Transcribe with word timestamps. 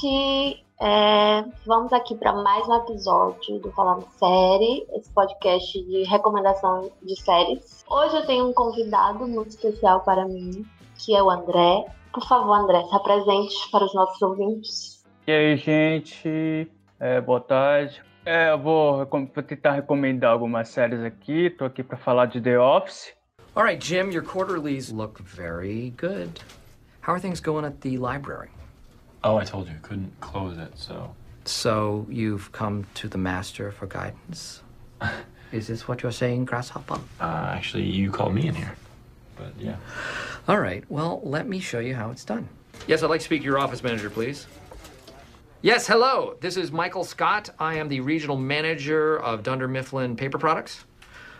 gente, 0.00 0.64
é, 0.80 1.44
vamos 1.66 1.92
aqui 1.92 2.14
para 2.14 2.32
mais 2.32 2.66
um 2.66 2.74
episódio 2.76 3.58
do 3.58 3.70
Falando 3.72 4.06
Série, 4.18 4.86
esse 4.94 5.10
podcast 5.10 5.84
de 5.84 6.04
recomendação 6.04 6.90
de 7.02 7.20
séries. 7.20 7.84
Hoje 7.88 8.16
eu 8.16 8.26
tenho 8.26 8.48
um 8.48 8.52
convidado 8.52 9.26
muito 9.28 9.50
especial 9.50 10.00
para 10.00 10.26
mim, 10.26 10.66
que 10.96 11.14
é 11.14 11.22
o 11.22 11.30
André. 11.30 11.84
Por 12.12 12.26
favor, 12.26 12.54
André, 12.54 12.82
se 12.84 12.94
apresente 12.94 13.54
para 13.70 13.84
os 13.84 13.94
nossos 13.94 14.20
ouvintes. 14.22 15.04
E 15.26 15.32
aí, 15.32 15.56
gente, 15.56 16.70
é, 16.98 17.20
boa 17.20 17.40
tarde. 17.40 18.02
É, 18.24 18.50
eu 18.50 18.58
vou, 18.58 19.06
vou 19.06 19.42
tentar 19.42 19.72
recomendar 19.72 20.32
algumas 20.32 20.68
séries 20.68 21.02
aqui. 21.04 21.46
Estou 21.46 21.66
aqui 21.66 21.82
para 21.82 21.96
falar 21.98 22.26
de 22.26 22.40
The 22.40 22.58
Office. 22.58 23.12
All 23.54 23.64
right, 23.64 23.84
Jim, 23.84 24.10
your 24.10 24.24
quarterlies 24.24 24.90
look 24.90 25.20
very 25.22 25.92
good. 26.00 26.40
How 27.02 27.14
are 27.14 27.20
things 27.20 27.40
going 27.40 27.64
at 27.64 27.80
the 27.80 27.98
library? 27.98 28.50
Oh, 29.22 29.36
I 29.36 29.44
told 29.44 29.68
you, 29.68 29.74
I 29.74 29.86
couldn't 29.86 30.12
close 30.20 30.56
it, 30.56 30.72
so. 30.76 31.14
So 31.44 32.06
you've 32.08 32.52
come 32.52 32.86
to 32.94 33.08
the 33.08 33.18
master 33.18 33.70
for 33.70 33.86
guidance? 33.86 34.62
Is 35.52 35.66
this 35.66 35.88
what 35.88 36.02
you're 36.02 36.12
saying, 36.12 36.44
Grasshopper? 36.44 37.00
Uh, 37.20 37.52
actually, 37.54 37.84
you 37.84 38.10
called 38.10 38.34
me 38.34 38.46
in 38.46 38.54
here. 38.54 38.74
But 39.36 39.52
yeah. 39.58 39.76
All 40.48 40.58
right, 40.58 40.84
well, 40.88 41.20
let 41.24 41.48
me 41.48 41.60
show 41.60 41.80
you 41.80 41.94
how 41.94 42.10
it's 42.10 42.24
done. 42.24 42.48
Yes, 42.86 43.02
I'd 43.02 43.10
like 43.10 43.20
to 43.20 43.24
speak 43.24 43.40
to 43.40 43.44
your 43.44 43.58
office 43.58 43.82
manager, 43.82 44.10
please. 44.10 44.46
Yes, 45.62 45.86
hello. 45.86 46.36
This 46.40 46.56
is 46.56 46.72
Michael 46.72 47.04
Scott. 47.04 47.50
I 47.58 47.74
am 47.74 47.88
the 47.88 48.00
regional 48.00 48.36
manager 48.36 49.18
of 49.18 49.42
Dunder 49.42 49.68
Mifflin 49.68 50.16
Paper 50.16 50.38
Products. 50.38 50.84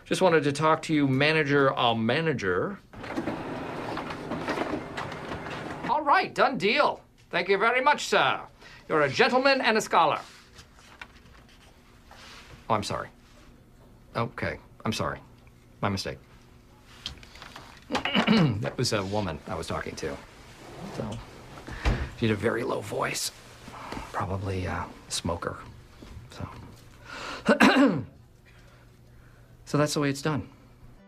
Just 0.04 0.20
wanted 0.20 0.42
to 0.44 0.52
talk 0.52 0.82
to 0.82 0.94
you, 0.94 1.06
manager 1.06 1.68
a 1.68 1.94
manager. 1.94 2.78
All 5.88 6.02
right, 6.02 6.34
done 6.34 6.58
deal. 6.58 7.00
Thank 7.30 7.48
you 7.48 7.58
very 7.58 7.80
much, 7.80 8.06
sir. 8.06 8.40
You're 8.88 9.02
a 9.02 9.08
gentleman 9.08 9.60
and 9.60 9.78
a 9.78 9.80
scholar. 9.80 10.18
Oh, 12.68 12.74
I'm 12.74 12.82
sorry. 12.82 13.08
Okay, 14.16 14.58
I'm 14.84 14.92
sorry. 14.92 15.20
My 15.80 15.88
mistake. 15.88 16.18
that 17.90 18.76
was 18.76 18.92
a 18.92 19.02
woman 19.04 19.38
I 19.46 19.54
was 19.54 19.66
talking 19.68 19.94
to. 19.96 20.16
So, 20.96 21.10
she 22.18 22.26
had 22.26 22.32
a 22.32 22.38
very 22.38 22.64
low 22.64 22.80
voice. 22.80 23.30
Probably 24.12 24.66
uh, 24.66 24.82
a 24.82 25.10
smoker. 25.10 25.56
So. 26.30 26.48
so 29.64 29.78
that's 29.78 29.94
the 29.94 30.00
way 30.00 30.10
it's 30.10 30.22
done. 30.22 30.48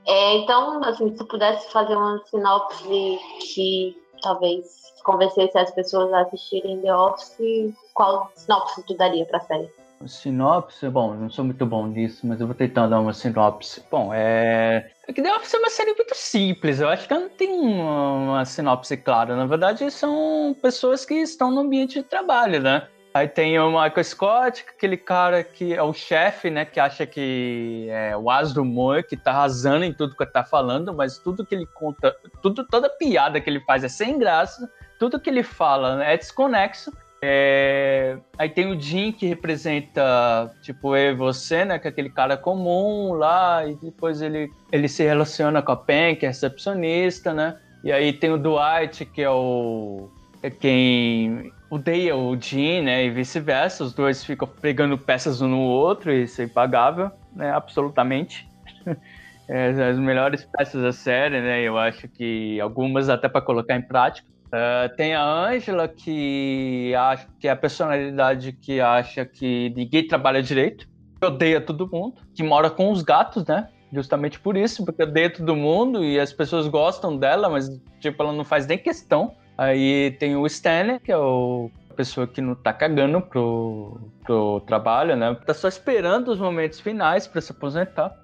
É, 0.07 0.39
então, 0.39 0.83
assim, 0.83 1.17
se 1.17 1.25
pudesse 1.25 1.71
fazer 1.71 1.95
uma 1.97 2.21
sinopse 2.27 3.19
que 3.41 3.97
talvez 4.23 4.93
convencesse 5.05 5.59
as 5.59 5.71
pessoas 5.73 6.13
a 6.13 6.21
assistirem 6.21 6.81
The 6.81 6.95
Office, 6.95 7.75
qual 7.93 8.31
sinopse 8.35 8.83
tu 8.87 8.97
daria 8.97 9.27
pra 9.27 9.41
série? 9.41 9.69
Sinopse, 10.07 10.89
bom, 10.89 11.15
não 11.15 11.31
sou 11.31 11.45
muito 11.45 11.65
bom 11.65 11.87
nisso, 11.87 12.27
mas 12.27 12.41
eu 12.41 12.47
vou 12.47 12.57
tentar 12.57 12.89
dar 12.89 13.01
uma 13.01 13.13
sinopse. 13.13 13.83
Bom, 13.91 14.13
é. 14.13 14.91
É 15.07 15.13
que 15.13 15.23
The 15.23 15.35
Office 15.35 15.55
é 15.55 15.59
uma 15.59 15.71
série 15.71 15.95
muito 15.95 16.15
simples, 16.15 16.81
eu 16.81 16.89
acho 16.89 17.07
que 17.07 17.15
não 17.15 17.29
tem 17.29 17.53
uma, 17.53 18.13
uma 18.13 18.45
sinopse 18.45 18.97
clara. 18.97 19.37
Na 19.37 19.47
verdade, 19.47 19.89
são 19.91 20.57
pessoas 20.61 21.05
que 21.05 21.15
estão 21.15 21.51
no 21.51 21.61
ambiente 21.61 22.01
de 22.01 22.05
trabalho, 22.05 22.61
né? 22.61 22.89
Aí 23.15 23.29
tem 23.29 23.59
o 23.59 23.69
Michael 23.69 24.05
Scott, 24.05 24.65
aquele 24.67 24.97
cara 24.97 25.45
que 25.45 25.75
é 25.75 25.83
o 25.83 25.93
chefe, 25.93 26.51
né? 26.51 26.65
Que 26.65 26.81
acha 26.81 27.07
que 27.07 27.87
é 27.91 28.17
o 28.17 28.31
as 28.31 28.55
do 28.55 28.63
humor, 28.63 29.03
que 29.03 29.17
tá 29.17 29.33
arrasando 29.33 29.85
em 29.85 29.93
tudo 29.93 30.17
que 30.17 30.25
tá 30.25 30.43
falando, 30.43 30.95
mas 30.95 31.19
tudo 31.19 31.45
que 31.45 31.55
ele 31.55 31.67
conta, 31.67 32.17
tudo, 32.41 32.67
toda 32.67 32.89
piada 32.89 33.41
que 33.41 33.51
ele 33.51 33.61
faz 33.61 33.85
é 33.85 33.89
sem 33.89 34.19
graça, 34.19 34.71
tudo 34.99 35.21
que 35.21 35.29
ele 35.29 35.43
fala 35.43 35.97
né, 35.97 36.15
é 36.15 36.17
desconexo. 36.17 36.91
É... 37.25 38.19
Aí 38.37 38.49
tem 38.49 38.67
o 38.67 38.81
Jim, 38.81 39.13
que 39.13 39.27
representa, 39.27 40.51
tipo, 40.63 40.97
eu 40.97 41.13
e 41.13 41.15
você, 41.15 41.65
né? 41.65 41.79
Que 41.79 41.89
é 41.89 41.91
aquele 41.91 42.11
cara 42.11 42.37
comum 42.37 43.13
lá, 43.13 43.65
e 43.67 43.77
depois 43.77 44.23
ele, 44.23 44.51
ele 44.73 44.89
se 44.89 45.05
relaciona 45.05 45.63
com 45.63 45.73
a 45.73 45.77
Pen, 45.77 46.17
que 46.17 46.25
é 46.25 46.29
recepcionista, 46.29 47.33
né? 47.33 47.59
E 47.85 47.93
aí 47.93 48.13
tem 48.13 48.31
o 48.31 48.39
Dwight, 48.39 49.05
que 49.05 49.23
é 49.23 49.31
o. 49.31 50.11
Quem 50.51 51.53
odeia 51.71 52.17
o 52.17 52.37
Jim, 52.39 52.83
né? 52.83 53.05
E 53.05 53.11
vice-versa. 53.11 53.85
Os 53.85 53.95
dois 53.95 54.25
ficam 54.25 54.47
pegando 54.47 54.99
peças 54.99 55.41
um 55.41 55.49
no 55.49 55.61
outro, 55.61 56.13
isso 56.13 56.43
é 56.43 56.45
impagável, 56.45 57.11
né? 57.35 57.51
Absolutamente. 57.51 58.49
é, 59.49 59.69
as 59.69 59.99
melhores 59.99 60.45
peças 60.45 60.83
da 60.83 60.93
série, 60.93 61.41
né? 61.41 61.63
Eu 61.63 61.79
acho 61.79 62.09
que 62.09 62.61
algumas 62.61 63.09
até 63.09 63.29
para 63.29 63.41
colocar 63.41 63.77
em 63.77 63.83
prática. 63.83 64.29
Uh, 64.49 64.95
tem 64.97 65.15
a 65.15 65.25
Ângela, 65.25 65.89
que 65.89 66.95
acha 66.95 67.27
que 67.41 67.49
é 67.49 67.51
a 67.51 67.57
personalidade 67.57 68.53
que 68.53 68.83
acha 68.83 69.25
que 69.25 69.73
ninguém 69.75 70.07
trabalha 70.07 70.43
direito, 70.43 70.87
que 71.19 71.27
odeia 71.27 71.59
todo 71.59 71.89
mundo, 71.91 72.17
que 72.35 72.43
mora 72.43 72.69
com 72.69 72.91
os 72.91 73.03
gatos, 73.03 73.47
né? 73.47 73.69
Justamente 73.91 74.39
por 74.39 74.55
isso, 74.55 74.85
porque 74.85 75.05
odeia 75.05 75.31
todo 75.31 75.57
mundo 75.57 76.05
e 76.05 76.21
as 76.21 76.35
pessoas 76.35 76.69
gostam 76.69 77.17
dela, 77.17 77.49
mas 77.49 77.71
tipo, 77.99 78.23
ela 78.23 78.33
não 78.35 78.45
faz 78.45 78.67
nem 78.67 78.77
questão. 78.77 79.35
Aí 79.57 80.13
tem 80.13 80.37
o 80.37 80.47
Stanley, 80.47 81.01
que 81.01 81.13
é 81.13 81.19
o 81.19 81.71
a 81.93 81.95
pessoa 81.95 82.27
que 82.27 82.41
não 82.41 82.55
tá 82.55 82.73
cagando 82.73 83.21
pro, 83.21 84.01
pro 84.25 84.61
trabalho, 84.67 85.15
né? 85.15 85.37
Tá 85.47 85.55
só 85.55 85.69
esperando 85.69 86.29
os 86.29 86.39
momentos 86.39 86.81
finais 86.81 87.27
para 87.27 87.41
se 87.41 87.53
aposentar. 87.53 88.17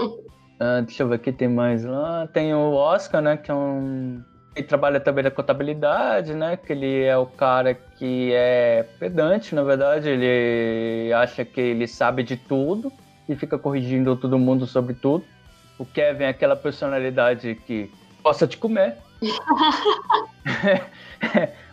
uh, 0.00 0.82
deixa 0.86 1.02
eu 1.02 1.08
ver 1.08 1.16
aqui, 1.16 1.30
tem 1.30 1.48
mais 1.48 1.84
lá. 1.84 2.26
Tem 2.28 2.54
o 2.54 2.72
Oscar, 2.72 3.20
né? 3.20 3.36
Que 3.36 3.50
é 3.50 3.54
um. 3.54 4.22
Ele 4.56 4.66
trabalha 4.66 5.00
também 5.00 5.24
na 5.24 5.30
contabilidade, 5.30 6.32
né? 6.32 6.56
Que 6.56 6.72
ele 6.72 7.02
é 7.02 7.16
o 7.16 7.26
cara 7.26 7.74
que 7.74 8.32
é 8.32 8.86
pedante, 8.98 9.54
na 9.54 9.62
verdade. 9.62 10.08
Ele 10.08 11.12
acha 11.12 11.44
que 11.44 11.60
ele 11.60 11.86
sabe 11.86 12.22
de 12.22 12.36
tudo 12.36 12.90
e 13.28 13.36
fica 13.36 13.58
corrigindo 13.58 14.16
todo 14.16 14.38
mundo 14.38 14.66
sobre 14.66 14.94
tudo. 14.94 15.24
O 15.78 15.84
Kevin 15.84 16.24
é 16.24 16.28
aquela 16.28 16.54
personalidade 16.54 17.56
que 17.66 17.90
gosta 18.22 18.46
de 18.46 18.56
comer. 18.56 18.96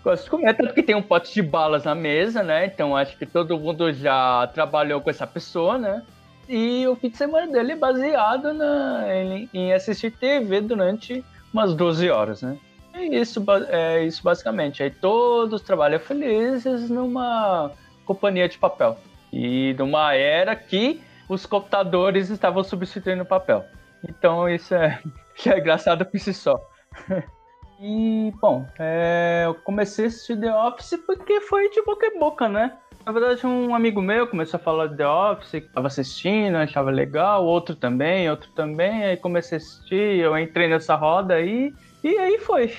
Gosto 0.04 0.24
de 0.24 0.30
comer, 0.30 0.56
tanto 0.56 0.74
que 0.74 0.84
tem 0.84 0.96
um 0.96 1.02
pote 1.02 1.34
de 1.34 1.42
balas 1.42 1.84
na 1.84 1.94
mesa, 1.94 2.42
né? 2.42 2.66
Então 2.66 2.96
acho 2.96 3.18
que 3.18 3.26
todo 3.26 3.60
mundo 3.60 3.92
já 3.94 4.48
trabalhou 4.54 5.02
com 5.02 5.10
essa 5.10 5.28
pessoa, 5.28 5.78
né? 5.78 6.04
E 6.50 6.88
o 6.88 6.96
fim 6.96 7.10
de 7.10 7.18
semana 7.18 7.52
dele 7.52 7.74
é 7.74 7.76
baseado 7.76 8.54
na, 8.54 9.06
em, 9.14 9.50
em 9.54 9.74
assistir 9.74 10.12
TV 10.12 10.62
durante 10.62 11.24
umas 11.54 11.74
12 11.76 12.10
horas, 12.10 12.42
né? 12.42 12.58
É 12.94 13.04
isso, 13.06 13.44
é 13.70 14.04
isso 14.04 14.22
basicamente. 14.24 14.84
Aí 14.84 14.92
todos 14.92 15.62
trabalham 15.62 16.00
felizes 16.00 16.90
numa 16.90 17.72
companhia 18.06 18.50
de 18.50 18.58
papel. 18.58 18.98
E 19.32 19.74
numa 19.78 20.14
era 20.14 20.56
que 20.56 21.02
os 21.30 21.46
computadores 21.46 22.30
estavam 22.30 22.64
substituindo 22.64 23.24
o 23.24 23.26
papel. 23.26 23.66
Então 24.08 24.50
isso 24.50 24.76
é, 24.76 25.00
é 25.46 25.58
engraçado 25.58 26.06
por 26.06 26.20
si 26.20 26.34
só. 26.34 26.60
E, 27.84 28.32
bom, 28.40 28.68
é, 28.78 29.44
eu 29.48 29.56
comecei 29.56 30.06
a 30.06 30.08
assistir 30.08 30.40
The 30.40 30.56
Office 30.56 31.02
porque 31.04 31.42
foi 31.42 31.68
de 31.72 31.82
boca 31.82 32.06
em 32.06 32.20
boca, 32.20 32.48
né? 32.48 32.78
Na 33.04 33.12
verdade, 33.12 33.48
um 33.48 33.74
amigo 33.74 34.00
meu 34.00 34.28
começou 34.28 34.60
a 34.60 34.64
falar 34.64 34.86
de 34.86 34.98
The 34.98 35.08
Office, 35.08 35.56
estava 35.56 35.88
assistindo, 35.88 36.58
achava 36.58 36.92
legal, 36.92 37.44
outro 37.44 37.76
também, 37.76 38.30
outro 38.30 38.52
também, 38.52 39.04
aí 39.04 39.18
comecei 39.18 39.58
a 39.58 39.62
assistir, 39.62 40.20
eu 40.20 40.38
entrei 40.38 40.68
nessa 40.68 40.94
roda 40.96 41.34
aí, 41.34 41.74
e 42.04 42.18
aí 42.20 42.38
foi. 42.38 42.72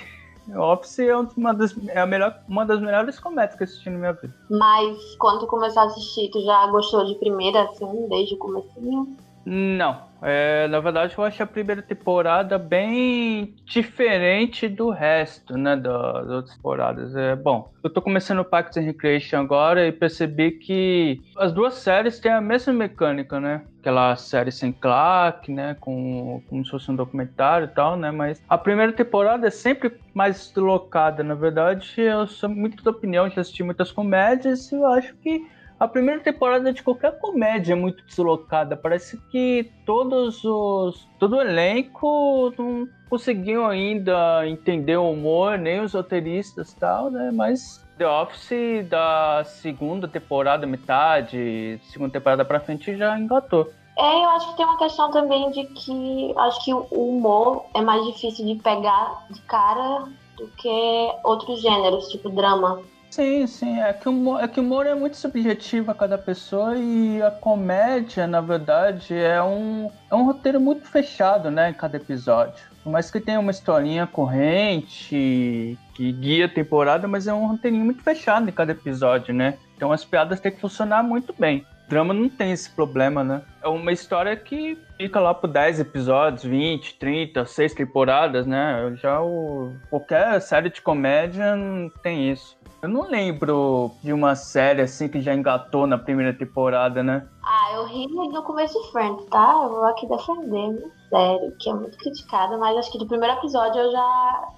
The 0.47 0.57
Office 0.57 1.01
é 1.01 1.17
uma 1.17 1.53
das, 1.53 1.75
é 1.89 2.01
a 2.01 2.07
melhor, 2.07 2.41
uma 2.49 2.65
das 2.65 2.81
melhores 2.81 3.19
comédias 3.19 3.57
que 3.57 3.63
eu 3.63 3.67
assisti 3.67 3.91
na 3.91 3.99
minha 3.99 4.13
vida. 4.13 4.33
Mas 4.49 5.17
quando 5.17 5.41
tu 5.41 5.47
começou 5.49 5.83
a 5.83 5.87
assistir, 5.87 6.31
tu 6.31 6.41
já 6.45 6.69
gostou 6.69 7.05
de 7.07 7.17
primeira, 7.17 7.63
assim, 7.65 8.09
desde 8.09 8.35
o 8.37 8.39
comecinho? 8.39 9.17
Não, 9.45 10.05
é, 10.23 10.69
na 10.69 10.79
verdade 10.79 11.15
eu 11.19 11.25
acho 11.25 11.43
a 11.43 11.47
primeira 11.47 11.83
temporada 11.83 12.57
bem 12.59 13.57
diferente 13.65 14.69
do 14.69 14.91
resto, 14.91 15.59
né, 15.59 15.75
das 15.75 16.29
outras 16.29 16.55
temporadas. 16.55 17.17
É, 17.17 17.35
bom, 17.35 17.69
eu 17.83 17.91
tô 17.91 18.01
começando 18.01 18.39
o 18.39 18.45
Parks 18.45 18.77
and 18.77 18.83
Recreation 18.83 19.39
agora 19.39 19.85
e 19.85 19.91
percebi 19.91 20.53
que 20.53 21.21
as 21.37 21.53
duas 21.53 21.75
séries 21.75 22.21
têm 22.21 22.31
a 22.31 22.41
mesma 22.41 22.73
mecânica, 22.73 23.41
né? 23.41 23.67
Aquela 23.81 24.15
série 24.15 24.53
sem 24.53 24.71
claque, 24.71 25.51
né, 25.51 25.77
com 25.81 26.41
como 26.49 26.65
se 26.65 26.71
fosse 26.71 26.89
um 26.89 26.95
documentário 26.95 27.65
e 27.65 27.75
tal, 27.75 27.97
né, 27.97 28.13
mas 28.13 28.41
a 28.49 28.57
primeira 28.57 28.93
temporada 28.93 29.49
é 29.49 29.51
sempre 29.51 29.93
mais 30.15 30.47
deslocada. 30.47 31.25
Na 31.25 31.35
verdade, 31.35 32.01
eu 32.01 32.29
sou 32.29 32.49
muito 32.49 32.85
da 32.85 32.93
opinião 32.93 33.29
de 33.29 33.41
assistir 33.41 33.65
muitas 33.65 33.91
comédias 33.91 34.71
e 34.71 34.77
eu 34.77 34.87
acho 34.87 35.17
que 35.17 35.43
a 35.83 35.89
primeira 35.89 36.21
temporada 36.21 36.73
de 36.73 36.81
qualquer 36.81 37.19
comédia 37.19 37.73
é 37.73 37.77
muito 37.77 38.05
deslocada. 38.05 38.77
Parece 38.77 39.19
que 39.33 39.69
todos 39.85 40.45
os. 40.45 41.09
todo 41.19 41.35
o 41.35 41.41
elenco 41.41 42.55
não 42.57 42.89
conseguiam 43.11 43.67
ainda 43.67 44.47
entender 44.47 44.97
o 44.97 45.11
humor, 45.11 45.59
nem 45.59 45.81
os 45.81 45.93
roteiristas 45.93 46.71
e 46.71 46.79
tal, 46.79 47.11
né? 47.11 47.33
Mas 47.35 47.85
The 47.99 48.07
Office 48.07 48.89
da 48.89 49.43
segunda 49.45 50.07
temporada, 50.07 50.69
metade, 50.69 51.81
segunda 51.91 52.13
temporada 52.13 52.45
pra 52.45 52.61
frente 52.61 52.97
já 52.97 53.19
engatou. 53.19 53.69
É, 53.99 54.25
eu 54.25 54.29
acho 54.31 54.51
que 54.51 54.57
tem 54.59 54.65
uma 54.65 54.79
questão 54.79 55.11
também 55.11 55.51
de 55.51 55.65
que 55.65 56.33
acho 56.37 56.65
que 56.65 56.73
o 56.73 56.87
humor 56.93 57.65
é 57.75 57.81
mais 57.81 58.07
difícil 58.07 58.47
de 58.47 58.55
pegar 58.55 59.27
de 59.31 59.41
cara 59.43 60.05
do 60.37 60.47
que 60.47 61.13
outros 61.25 61.61
gêneros, 61.61 62.07
tipo 62.07 62.31
drama. 62.31 62.81
Sim, 63.13 63.47
sim. 63.47 63.79
É 63.79 63.93
que, 63.93 64.09
o 64.09 64.39
é 64.39 64.49
que 64.49 64.59
humor 64.59 64.87
é 64.87 64.95
muito 64.95 65.19
subjetivo 65.19 65.91
a 65.91 65.95
cada 65.95 66.17
pessoa 66.17 66.79
e 66.79 67.21
a 67.21 67.31
comédia, 67.31 68.27
na 68.27 68.41
verdade, 68.41 69.15
é 69.15 69.43
um, 69.43 69.91
é 70.11 70.15
um 70.15 70.25
roteiro 70.25 70.59
muito 70.59 70.89
fechado, 70.89 71.51
né, 71.51 71.69
em 71.69 71.75
cada 71.75 71.99
episódio. 71.99 72.65
Mais 72.87 73.11
que 73.11 73.21
tenha 73.21 73.39
uma 73.39 73.51
historinha 73.51 74.07
corrente 74.07 75.79
que 75.95 76.13
guia 76.13 76.47
a 76.47 76.49
temporada, 76.49 77.07
mas 77.07 77.27
é 77.27 77.35
um 77.35 77.49
roteirinho 77.49 77.85
muito 77.85 78.03
fechado 78.03 78.49
em 78.49 78.53
cada 78.53 78.73
episódio, 78.73 79.35
né? 79.35 79.59
Então 79.77 79.93
as 79.93 80.07
piadas 80.07 80.41
têm 80.41 80.51
que 80.51 80.61
funcionar 80.61 81.03
muito 81.03 81.35
bem. 81.39 81.67
Drama 81.91 82.15
não 82.15 82.31
tem 82.31 82.53
esse 82.53 82.71
problema, 82.71 83.23
né? 83.23 83.43
É 83.63 83.69
uma 83.69 83.93
história 83.93 84.35
que 84.35 84.79
fica 84.97 85.21
lá 85.21 85.35
por 85.35 85.49
10 85.49 85.81
episódios, 85.81 86.45
20, 86.45 86.95
30, 86.95 87.45
6 87.45 87.75
temporadas, 87.75 88.47
né? 88.47 88.95
Já 88.97 89.21
o... 89.21 89.75
qualquer 89.91 90.41
série 90.41 90.71
de 90.71 90.81
comédia 90.81 91.55
tem 92.03 92.33
isso. 92.33 92.57
Eu 92.83 92.89
não 92.89 93.09
lembro 93.09 93.93
de 94.03 94.13
uma 94.13 94.35
série 94.35 94.83
assim 94.83 95.09
que 95.09 95.21
já 95.21 95.33
engatou 95.33 95.87
na 95.87 95.97
primeira 95.97 96.37
temporada, 96.37 97.01
né? 97.01 97.29
Ah, 97.45 97.75
eu 97.75 97.87
ri 97.87 98.09
no 98.09 98.43
começo 98.43 98.77
de 98.83 98.91
Friends, 98.91 99.25
tá? 99.27 99.53
Eu 99.63 99.69
vou 99.69 99.85
aqui 99.85 100.05
defender 100.09 100.69
minha 100.69 100.91
série, 101.09 101.53
que 101.61 101.71
é 101.71 101.75
muito 101.75 101.97
criticada, 101.97 102.59
mas 102.59 102.77
acho 102.77 102.91
que 102.91 102.99
do 102.99 103.07
primeiro 103.07 103.37
episódio 103.37 103.81
eu 103.81 103.93
já. 103.93 104.49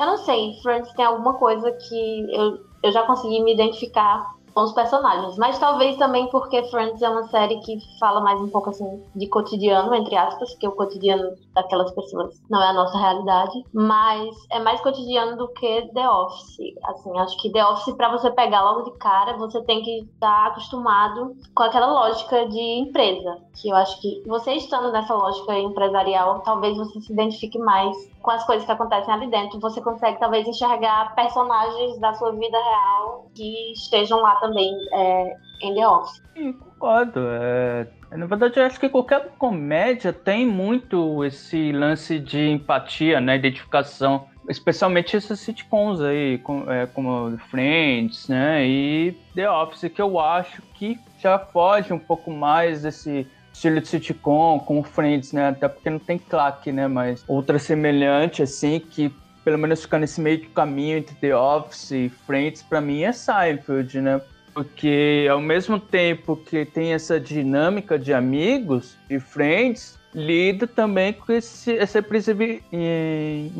Eu 0.00 0.06
não 0.06 0.16
sei, 0.16 0.58
Friends 0.64 0.92
tem 0.94 1.04
alguma 1.04 1.34
coisa 1.34 1.70
que 1.70 2.34
eu, 2.34 2.58
eu 2.82 2.90
já 2.90 3.04
consegui 3.04 3.40
me 3.40 3.54
identificar 3.54 4.34
com 4.54 4.62
os 4.62 4.72
personagens. 4.72 5.36
Mas 5.36 5.58
talvez 5.58 5.96
também 5.96 6.28
porque 6.28 6.62
Friends 6.64 7.00
é 7.02 7.08
uma 7.08 7.24
série 7.28 7.60
que 7.60 7.78
fala 7.98 8.20
mais 8.20 8.40
um 8.40 8.48
pouco 8.48 8.70
assim 8.70 9.02
de 9.14 9.26
cotidiano, 9.28 9.94
entre 9.94 10.16
aspas, 10.16 10.54
que 10.54 10.66
o 10.66 10.72
cotidiano 10.72 11.34
daquelas 11.54 11.92
pessoas 11.92 12.40
não 12.48 12.62
é 12.62 12.68
a 12.68 12.72
nossa 12.72 12.98
realidade, 12.98 13.64
mas 13.72 14.34
é 14.50 14.58
mais 14.58 14.80
cotidiano 14.80 15.36
do 15.36 15.48
que 15.48 15.82
The 15.94 16.08
Office. 16.08 16.74
Assim, 16.84 17.18
acho 17.18 17.40
que 17.40 17.50
The 17.50 17.64
Office 17.64 17.94
para 17.94 18.10
você 18.10 18.30
pegar 18.30 18.62
logo 18.62 18.90
de 18.90 18.98
cara, 18.98 19.36
você 19.36 19.62
tem 19.62 19.82
que 19.82 20.00
estar 20.00 20.48
acostumado 20.48 21.36
com 21.54 21.62
aquela 21.62 21.86
lógica 21.86 22.48
de 22.48 22.60
empresa, 22.60 23.38
que 23.54 23.68
eu 23.68 23.76
acho 23.76 24.00
que 24.00 24.22
você 24.26 24.52
estando 24.54 24.90
nessa 24.90 25.14
lógica 25.14 25.58
empresarial, 25.58 26.40
talvez 26.40 26.76
você 26.76 27.00
se 27.00 27.12
identifique 27.12 27.58
mais 27.58 28.09
com 28.22 28.30
as 28.30 28.44
coisas 28.44 28.64
que 28.64 28.72
acontecem 28.72 29.12
ali 29.12 29.30
dentro, 29.30 29.58
você 29.60 29.80
consegue 29.80 30.18
talvez 30.18 30.46
enxergar 30.46 31.14
personagens 31.14 31.98
da 31.98 32.12
sua 32.14 32.32
vida 32.32 32.58
real 32.58 33.26
que 33.34 33.72
estejam 33.72 34.20
lá 34.20 34.36
também 34.36 34.74
é, 34.92 35.36
em 35.62 35.74
The 35.74 35.88
Office. 35.88 36.22
Sim, 36.34 36.52
concordo. 36.52 37.20
É, 37.26 37.86
na 38.12 38.26
verdade, 38.26 38.58
eu 38.58 38.66
acho 38.66 38.78
que 38.78 38.88
qualquer 38.88 39.30
comédia 39.38 40.12
tem 40.12 40.46
muito 40.46 41.24
esse 41.24 41.72
lance 41.72 42.18
de 42.18 42.50
empatia, 42.50 43.20
né, 43.20 43.36
identificação. 43.36 44.28
Especialmente 44.48 45.16
esses 45.16 45.38
sitcoms 45.38 46.00
aí, 46.00 46.42
é, 46.68 46.86
como 46.86 47.38
Friends, 47.50 48.28
né, 48.28 48.66
e 48.66 49.12
The 49.34 49.50
Office, 49.50 49.92
que 49.92 50.02
eu 50.02 50.18
acho 50.18 50.60
que 50.74 50.98
já 51.18 51.38
foge 51.38 51.92
um 51.92 51.98
pouco 51.98 52.30
mais 52.30 52.82
desse 52.82 53.26
estilo 53.52 53.80
de 53.80 53.88
sitcom, 53.88 54.58
como 54.60 54.82
Friends, 54.82 55.32
né? 55.32 55.48
Até 55.48 55.68
porque 55.68 55.90
não 55.90 55.98
tem 55.98 56.18
claque, 56.18 56.72
né? 56.72 56.86
Mas 56.88 57.24
outra 57.26 57.58
semelhante, 57.58 58.42
assim, 58.42 58.80
que 58.80 59.12
pelo 59.44 59.58
menos 59.58 59.82
fica 59.82 59.98
nesse 59.98 60.20
meio 60.20 60.38
de 60.38 60.46
caminho 60.48 60.98
entre 60.98 61.14
The 61.14 61.34
Office 61.36 61.90
e 61.90 62.08
Friends, 62.08 62.62
para 62.62 62.80
mim 62.80 63.02
é 63.02 63.12
Seinfeld, 63.12 64.00
né? 64.00 64.20
Porque 64.52 65.26
ao 65.30 65.40
mesmo 65.40 65.78
tempo 65.78 66.36
que 66.36 66.64
tem 66.64 66.92
essa 66.92 67.18
dinâmica 67.18 67.98
de 67.98 68.12
amigos 68.12 68.96
e 69.08 69.18
Friends, 69.18 69.98
lida 70.14 70.66
também 70.66 71.12
com 71.12 71.32
esse, 71.32 71.72
esse, 71.72 71.98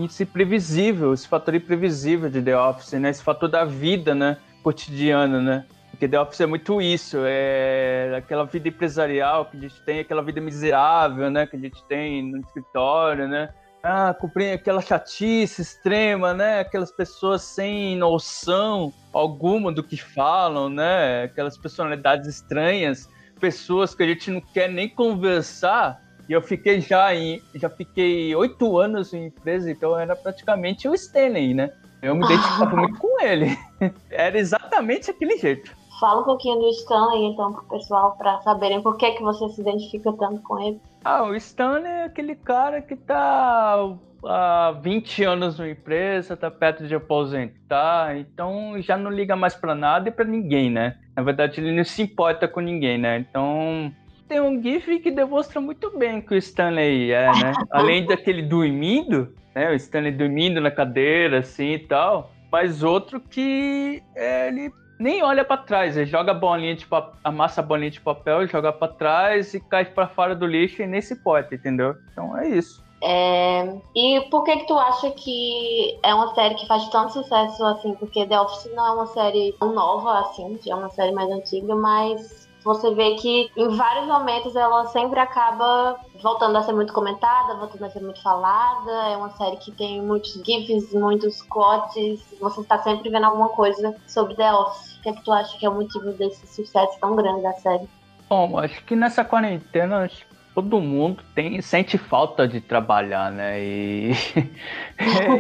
esse 0.05 0.25
previsível, 0.27 1.15
esse 1.15 1.29
fator 1.29 1.55
imprevisível 1.55 2.29
de 2.29 2.43
The 2.43 2.59
Office, 2.59 2.93
né? 2.95 3.11
Esse 3.11 3.23
fator 3.23 3.49
da 3.49 3.65
vida, 3.65 4.15
né? 4.15 4.37
Cotidiana, 4.63 5.41
né? 5.41 5.65
Porque 6.01 6.09
The 6.09 6.19
Office 6.19 6.41
é 6.41 6.47
muito 6.47 6.81
isso, 6.81 7.19
é 7.27 8.15
aquela 8.17 8.47
vida 8.47 8.69
empresarial 8.69 9.45
que 9.45 9.59
a 9.59 9.61
gente 9.61 9.83
tem, 9.83 10.01
aquela 10.01 10.23
vida 10.23 10.41
miserável, 10.41 11.31
né, 11.31 11.47
que 11.47 11.57
a 11.57 11.59
gente 11.59 11.85
tem 11.85 12.23
no 12.23 12.39
escritório, 12.39 13.29
né? 13.29 13.51
Ah, 13.83 14.15
cumprir 14.19 14.55
aquela 14.55 14.81
chatice 14.81 15.61
extrema, 15.61 16.33
né? 16.33 16.61
Aquelas 16.61 16.91
pessoas 16.91 17.43
sem 17.43 17.99
noção 17.99 18.95
alguma 19.13 19.71
do 19.71 19.83
que 19.83 19.99
falam, 19.99 20.71
né? 20.71 21.25
Aquelas 21.25 21.59
personalidades 21.59 22.27
estranhas, 22.27 23.07
pessoas 23.39 23.95
que 23.95 24.03
a 24.03 24.07
gente 24.07 24.31
não 24.31 24.41
quer 24.41 24.71
nem 24.71 24.89
conversar. 24.89 26.01
E 26.27 26.33
eu 26.33 26.41
fiquei 26.41 26.81
já 26.81 27.15
em, 27.15 27.43
já 27.55 27.69
fiquei 27.69 28.35
oito 28.35 28.79
anos 28.79 29.13
em 29.13 29.27
empresa, 29.27 29.71
então 29.71 29.99
era 29.99 30.17
praticamente 30.17 30.89
o 30.89 30.95
Stanley, 30.95 31.53
né? 31.53 31.71
Eu 32.01 32.15
me 32.15 32.25
identificava 32.25 32.75
muito 32.77 32.99
com 32.99 33.21
ele. 33.21 33.55
Era 34.11 34.39
exatamente 34.39 35.11
aquele 35.11 35.37
jeito. 35.37 35.80
Fala 36.01 36.23
um 36.23 36.25
pouquinho 36.25 36.59
do 36.59 36.69
Stanley, 36.71 37.27
então, 37.27 37.53
pro 37.53 37.63
pessoal, 37.65 38.17
para 38.17 38.41
saberem 38.41 38.81
por 38.81 38.97
que, 38.97 39.13
que 39.13 39.23
você 39.23 39.47
se 39.51 39.61
identifica 39.61 40.11
tanto 40.15 40.41
com 40.41 40.59
ele. 40.59 40.81
Ah, 41.05 41.25
o 41.25 41.35
Stanley 41.35 41.93
é 41.93 42.05
aquele 42.05 42.35
cara 42.35 42.81
que 42.81 42.97
tá 42.97 43.77
há 44.25 44.73
20 44.81 45.25
anos 45.25 45.59
na 45.59 45.69
empresa, 45.69 46.37
tá 46.37 46.51
perto 46.51 46.87
de 46.87 46.95
aposentar, 46.95 48.17
então 48.17 48.81
já 48.81 48.97
não 48.97 49.11
liga 49.11 49.37
mais 49.37 49.55
para 49.55 49.75
nada 49.75 50.09
e 50.09 50.13
para 50.13 50.25
ninguém, 50.25 50.71
né? 50.71 50.97
Na 51.15 51.23
verdade, 51.23 51.61
ele 51.61 51.77
não 51.77 51.85
se 51.85 52.01
importa 52.01 52.49
com 52.49 52.61
ninguém, 52.61 52.97
né? 52.97 53.19
Então, 53.19 53.93
tem 54.27 54.41
um 54.41 54.63
GIF 54.63 55.01
que 55.01 55.11
demonstra 55.11 55.61
muito 55.61 55.99
bem 55.99 56.23
que 56.23 56.33
o 56.33 56.39
Stanley 56.39 57.13
é, 57.13 57.27
né? 57.27 57.53
Além 57.71 58.07
daquele 58.07 58.41
dormindo, 58.41 59.35
né? 59.55 59.71
O 59.71 59.75
Stanley 59.75 60.13
dormindo 60.13 60.63
na 60.63 60.71
cadeira, 60.71 61.41
assim 61.41 61.73
e 61.73 61.79
tal. 61.79 62.33
Mas 62.51 62.83
outro 62.83 63.21
que 63.21 64.03
é, 64.17 64.49
ele 64.49 64.73
nem 65.01 65.23
olha 65.23 65.45
para 65.45 65.57
trás, 65.57 65.97
ele 65.97 66.05
joga 66.05 66.33
a 66.33 66.35
bolinha 66.35 66.77
de 66.77 66.87
papel, 66.87 67.15
amassa 67.25 67.63
a 67.63 67.65
bolinha 67.65 67.91
de 67.91 68.01
papel, 68.01 68.47
joga 68.47 68.71
para 68.71 68.93
trás 68.93 69.55
e 69.55 69.61
cai 69.61 69.87
para 69.87 70.07
fora 70.07 70.37
do 70.37 70.47
lixo 70.47 70.83
e 70.83 70.87
nem 70.87 71.01
se 71.01 71.17
pode, 71.17 71.55
entendeu? 71.55 71.97
Então 72.13 72.37
é 72.37 72.49
isso. 72.51 72.85
É... 73.03 73.77
E 73.97 74.21
por 74.31 74.45
que 74.45 74.59
que 74.59 74.67
tu 74.67 74.79
acha 74.79 75.11
que 75.13 75.99
é 76.03 76.15
uma 76.15 76.35
série 76.35 76.55
que 76.55 76.67
faz 76.67 76.87
tanto 76.91 77.15
sucesso 77.15 77.65
assim? 77.65 77.95
Porque 77.95 78.27
The 78.27 78.39
Office 78.39 78.71
não 78.75 78.87
é 78.87 78.91
uma 78.91 79.07
série 79.07 79.57
nova 79.59 80.21
assim, 80.21 80.59
é 80.69 80.75
uma 80.75 80.91
série 80.91 81.13
mais 81.13 81.31
antiga, 81.31 81.75
mas 81.75 82.47
você 82.63 82.93
vê 82.95 83.15
que 83.15 83.51
em 83.57 83.69
vários 83.75 84.07
momentos 84.07 84.55
ela 84.55 84.85
sempre 84.87 85.19
acaba 85.19 85.99
voltando 86.23 86.57
a 86.59 86.63
ser 86.63 86.75
muito 86.75 86.93
comentada, 86.93 87.55
voltando 87.55 87.85
a 87.85 87.91
ser 87.91 88.03
muito 88.03 88.23
falada. 88.23 88.91
É 89.09 89.17
uma 89.17 89.31
série 89.31 89.57
que 89.57 89.73
tem 89.73 90.03
muitos 90.03 90.35
GIFs, 90.45 90.93
muitos 90.93 91.41
quotes. 91.43 92.21
Você 92.39 92.61
está 92.61 92.79
sempre 92.83 93.09
vendo 93.09 93.25
alguma 93.25 93.49
coisa 93.49 93.97
sobre 94.07 94.35
The 94.35 94.53
Office. 94.53 94.90
O 95.01 95.03
que, 95.03 95.09
é 95.09 95.13
que 95.15 95.25
tu 95.25 95.33
acha 95.33 95.59
que 95.59 95.65
é 95.65 95.69
o 95.71 95.75
motivo 95.75 96.13
desse 96.13 96.47
sucesso 96.47 97.01
tão 97.01 97.17
grande 97.17 97.43
da 97.43 97.55
série? 97.55 97.89
Bom, 98.29 98.59
acho 98.59 98.85
que 98.85 98.95
nessa 98.95 99.25
quarentena 99.25 100.11
todo 100.55 100.79
mundo 100.79 101.23
tem 101.35 101.61
sente 101.63 101.97
falta 101.97 102.47
de 102.47 102.61
trabalhar, 102.61 103.33
né? 103.33 103.59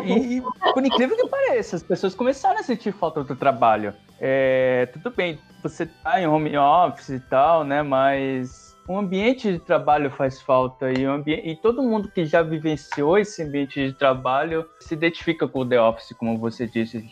E, 0.06 0.38
e 0.38 0.42
por 0.72 0.84
incrível 0.84 1.14
que 1.14 1.28
pareça, 1.28 1.76
as 1.76 1.82
pessoas 1.82 2.14
começaram 2.14 2.58
a 2.58 2.62
sentir 2.62 2.92
falta 2.92 3.22
do 3.22 3.36
trabalho. 3.36 3.92
É, 4.18 4.86
tudo 4.86 5.10
bem, 5.10 5.38
você 5.62 5.84
tá 5.84 6.18
em 6.18 6.26
home 6.26 6.56
office 6.56 7.10
e 7.10 7.20
tal, 7.20 7.62
né? 7.62 7.82
Mas 7.82 8.74
o 8.88 8.96
ambiente 8.96 9.52
de 9.52 9.58
trabalho 9.58 10.10
faz 10.10 10.40
falta 10.40 10.90
e, 10.90 11.04
e 11.30 11.54
todo 11.56 11.82
mundo 11.82 12.10
que 12.10 12.24
já 12.24 12.42
vivenciou 12.42 13.18
esse 13.18 13.42
ambiente 13.42 13.88
de 13.88 13.92
trabalho 13.92 14.66
se 14.80 14.94
identifica 14.94 15.46
com 15.46 15.60
o 15.60 15.68
The 15.68 15.80
Office, 15.80 16.16
como 16.16 16.38
você 16.38 16.66
disse. 16.66 17.06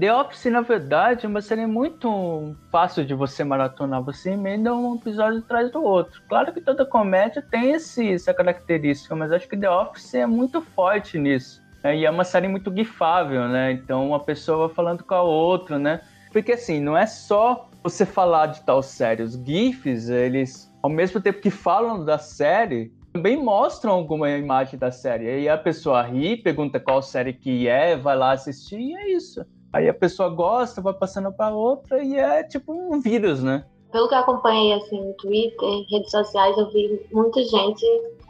The 0.00 0.14
Office, 0.14 0.46
na 0.46 0.62
verdade, 0.62 1.26
é 1.26 1.28
uma 1.28 1.42
série 1.42 1.66
muito 1.66 2.56
fácil 2.72 3.04
de 3.04 3.12
você 3.12 3.44
maratonar. 3.44 4.02
Você 4.02 4.30
emenda 4.30 4.74
um 4.74 4.94
episódio 4.94 5.40
atrás 5.40 5.70
do 5.70 5.84
outro. 5.84 6.22
Claro 6.26 6.54
que 6.54 6.60
toda 6.62 6.86
comédia 6.86 7.42
tem 7.42 7.72
esse, 7.72 8.14
essa 8.14 8.32
característica, 8.32 9.14
mas 9.14 9.30
acho 9.30 9.46
que 9.46 9.58
The 9.58 9.68
Office 9.68 10.14
é 10.14 10.24
muito 10.24 10.62
forte 10.62 11.18
nisso. 11.18 11.62
Né? 11.84 11.98
E 11.98 12.06
é 12.06 12.10
uma 12.10 12.24
série 12.24 12.48
muito 12.48 12.74
gifável, 12.74 13.46
né? 13.46 13.72
Então, 13.72 14.08
uma 14.08 14.20
pessoa 14.20 14.70
falando 14.70 15.04
com 15.04 15.14
a 15.14 15.20
outra, 15.20 15.78
né? 15.78 16.00
Porque, 16.32 16.52
assim, 16.52 16.80
não 16.80 16.96
é 16.96 17.04
só 17.04 17.68
você 17.82 18.06
falar 18.06 18.46
de 18.46 18.62
tal 18.62 18.82
série. 18.82 19.22
Os 19.22 19.34
GIFs, 19.34 20.08
eles, 20.08 20.72
ao 20.82 20.88
mesmo 20.88 21.20
tempo 21.20 21.42
que 21.42 21.50
falam 21.50 22.06
da 22.06 22.16
série, 22.16 22.90
também 23.12 23.36
mostram 23.36 23.92
alguma 23.92 24.30
imagem 24.30 24.78
da 24.78 24.90
série. 24.90 25.28
Aí 25.28 25.46
a 25.46 25.58
pessoa 25.58 26.00
ri, 26.00 26.38
pergunta 26.38 26.80
qual 26.80 27.02
série 27.02 27.34
que 27.34 27.68
é, 27.68 27.98
vai 27.98 28.16
lá 28.16 28.32
assistir 28.32 28.80
e 28.80 28.96
é 28.96 29.12
isso. 29.12 29.44
Aí 29.72 29.88
a 29.88 29.94
pessoa 29.94 30.28
gosta, 30.28 30.80
vai 30.80 30.92
passando 30.92 31.32
para 31.32 31.54
outra 31.54 32.02
e 32.02 32.16
é 32.16 32.42
tipo 32.42 32.72
um 32.72 33.00
vírus, 33.00 33.42
né? 33.42 33.64
Pelo 33.92 34.08
que 34.08 34.14
eu 34.14 34.18
acompanhei 34.18 34.72
assim 34.74 35.04
no 35.04 35.12
Twitter, 35.14 35.84
redes 35.90 36.10
sociais, 36.10 36.56
eu 36.56 36.70
vi 36.70 37.00
muita 37.12 37.42
gente 37.42 37.84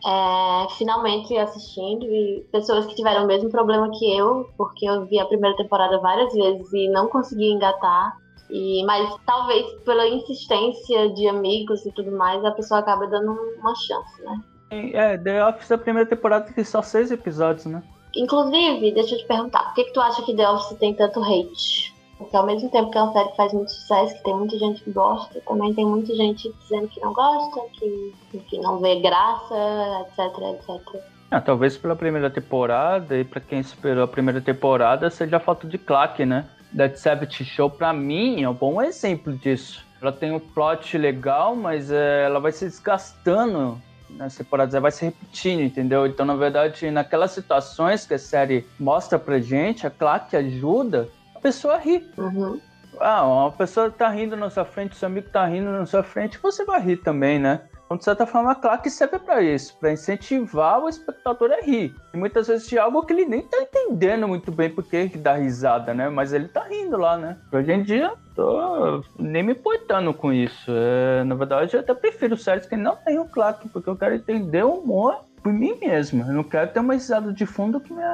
é, 0.07 0.67
finalmente 0.77 1.37
assistindo 1.37 2.05
e 2.07 2.47
pessoas 2.51 2.87
que 2.87 2.95
tiveram 2.95 3.25
o 3.25 3.27
mesmo 3.27 3.51
problema 3.51 3.91
que 3.91 4.17
eu, 4.17 4.49
porque 4.57 4.87
eu 4.87 5.05
vi 5.07 5.19
a 5.19 5.27
primeira 5.27 5.57
temporada 5.57 5.99
várias 5.99 6.33
vezes 6.33 6.73
e 6.73 6.89
não 6.89 7.09
consegui 7.09 7.51
engatar. 7.51 8.17
E, 8.51 8.85
mas 8.85 9.15
talvez 9.27 9.71
pela 9.85 10.07
insistência 10.09 11.11
de 11.11 11.29
amigos 11.29 11.87
e 11.87 11.93
tudo 11.93 12.11
mais, 12.11 12.45
a 12.45 12.51
pessoa 12.51 12.81
acaba 12.81 13.07
dando 13.07 13.33
uma 13.59 13.75
chance, 13.75 14.23
né? 14.23 14.41
É, 14.71 15.19
The 15.19 15.45
Office 15.47 15.71
a 15.73 15.79
primeira 15.79 16.09
temporada 16.09 16.51
tem 16.53 16.65
só 16.65 16.81
seis 16.81 17.11
episódios, 17.11 17.67
né? 17.67 17.83
Inclusive, 18.17 18.93
deixa 18.93 19.15
eu 19.15 19.19
te 19.19 19.27
perguntar, 19.27 19.65
por 19.65 19.75
que, 19.75 19.85
que 19.85 19.93
tu 19.93 20.01
acha 20.01 20.23
que 20.23 20.35
The 20.35 20.49
Office 20.49 20.79
tem 20.79 20.95
tanto 20.95 21.23
hate? 21.23 21.95
Porque 22.19 22.37
ao 22.37 22.45
mesmo 22.45 22.69
tempo 22.71 22.91
que 22.91 22.99
é 22.99 23.03
uma 23.03 23.13
série 23.13 23.31
que 23.31 23.37
faz 23.37 23.53
muito 23.53 23.71
sucesso, 23.73 24.15
que 24.15 24.25
tem 24.25 24.37
muita 24.37 24.59
gente 24.59 24.83
que 24.83 24.91
gosta, 24.91 25.41
também 25.41 25.73
tem 25.73 25.87
muita 25.87 26.15
gente 26.15 26.53
dizendo 26.61 26.89
que 26.89 27.01
não 27.01 27.15
gosta, 27.15 27.61
que 27.73 28.13
enfim, 28.35 28.61
não 28.61 28.79
vê 28.79 29.01
graça, 29.01 29.55
etc, 30.03 30.39
etc. 30.53 31.03
Ah, 31.31 31.41
talvez 31.41 31.79
pela 31.79 31.97
primeira 31.97 32.29
temporada 32.29 33.17
e 33.17 33.25
para 33.25 33.41
quem 33.41 33.61
esperou 33.61 34.05
a 34.05 34.09
primeira 34.09 34.41
temporada 34.41 35.09
seja 35.09 35.39
a 35.39 35.41
falta 35.41 35.67
de 35.67 35.79
claque, 35.79 36.27
né? 36.27 36.47
Dead 36.73 36.95
Sabbath 36.97 37.43
Show 37.43 37.71
para 37.71 37.93
mim 37.93 38.43
é 38.43 38.49
um 38.49 38.55
bom 38.55 38.83
exemplo 38.83 39.33
disso. 39.33 39.83
Ela 40.03 40.13
tem 40.13 40.33
um 40.33 40.41
plot 40.41 40.99
legal, 40.99 41.57
mas 41.57 41.91
é, 41.91 42.25
ela 42.25 42.39
vai 42.39 42.53
se 42.53 42.67
desgastando 42.67 43.81
nas 44.17 44.37
temporadas, 44.37 44.81
vai 44.81 44.91
se 44.91 45.05
repetindo, 45.05 45.63
entendeu? 45.63 46.07
Então, 46.07 46.27
na 46.27 46.35
verdade, 46.35 46.91
naquelas 46.91 47.33
situações 47.33 48.07
que 48.07 48.15
a 48.15 48.19
série 48.19 48.67
mostra 48.79 49.19
pra 49.19 49.39
gente, 49.41 49.87
a 49.87 49.91
claque 49.91 50.37
ajuda 50.37 51.09
a 51.35 51.41
pessoa 51.41 51.75
a 51.75 51.79
rir. 51.79 52.09
Uhum. 52.17 52.61
Ah, 52.99 53.25
uma 53.25 53.53
pessoa 53.53 53.91
tá 53.91 54.09
rindo 54.11 54.37
na 54.37 54.51
sua 54.51 54.65
frente, 54.65 54.97
seu 54.97 55.07
amigo 55.07 55.29
tá 55.31 55.47
rindo 55.47 55.71
na 55.71 55.87
sua 55.87 56.03
frente, 56.03 56.39
você 56.39 56.65
vai 56.65 56.81
rir 56.81 56.99
também, 56.99 57.39
né? 57.39 57.63
Então, 57.91 57.99
de 57.99 58.05
certa 58.05 58.25
forma, 58.25 58.53
a 58.53 58.55
claque 58.55 58.89
serve 58.89 59.19
para 59.19 59.43
isso, 59.43 59.77
para 59.81 59.93
incentivar 59.93 60.81
o 60.81 60.89
espectador 60.89 61.51
a 61.51 61.61
rir. 61.61 61.93
E 62.15 62.17
muitas 62.17 62.47
vezes 62.47 62.69
de 62.69 62.79
algo 62.79 63.03
que 63.03 63.13
ele 63.13 63.25
nem 63.25 63.43
tá 63.43 63.57
entendendo 63.61 64.29
muito 64.29 64.53
bem 64.53 64.71
porque 64.71 65.09
que 65.09 65.19
dá 65.19 65.35
risada, 65.35 65.93
né? 65.93 66.09
Mas 66.09 66.33
ele 66.33 66.47
tá 66.47 66.63
rindo 66.63 66.97
lá, 66.97 67.17
né? 67.17 67.37
Hoje 67.53 67.73
em 67.73 67.83
dia, 67.83 68.13
tô 68.37 69.03
nem 69.19 69.43
me 69.43 69.55
importando 69.55 70.15
com 70.15 70.33
isso. 70.33 70.71
É, 70.71 71.25
na 71.25 71.35
verdade, 71.35 71.75
eu 71.75 71.81
até 71.81 71.93
prefiro 71.93 72.37
séries 72.37 72.65
que 72.65 72.77
não 72.77 72.95
tenham 72.95 73.27
claque, 73.27 73.69
porque 73.69 73.91
eu 73.91 73.97
quero 73.97 74.15
entender 74.15 74.63
o 74.63 74.75
humor 74.75 75.25
por 75.43 75.53
mim 75.53 75.77
mesmo. 75.81 76.23
Eu 76.23 76.33
não 76.33 76.45
quero 76.45 76.71
ter 76.71 76.79
uma 76.79 76.95
risada 76.95 77.33
de 77.33 77.45
fundo 77.45 77.81
que 77.81 77.93
me 77.93 78.05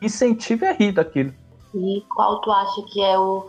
incentive 0.00 0.64
a 0.64 0.72
rir 0.72 0.92
daquilo. 0.92 1.34
E 1.74 2.04
qual 2.14 2.40
tu 2.40 2.52
acha 2.52 2.82
que 2.92 3.02
é 3.02 3.18
o 3.18 3.44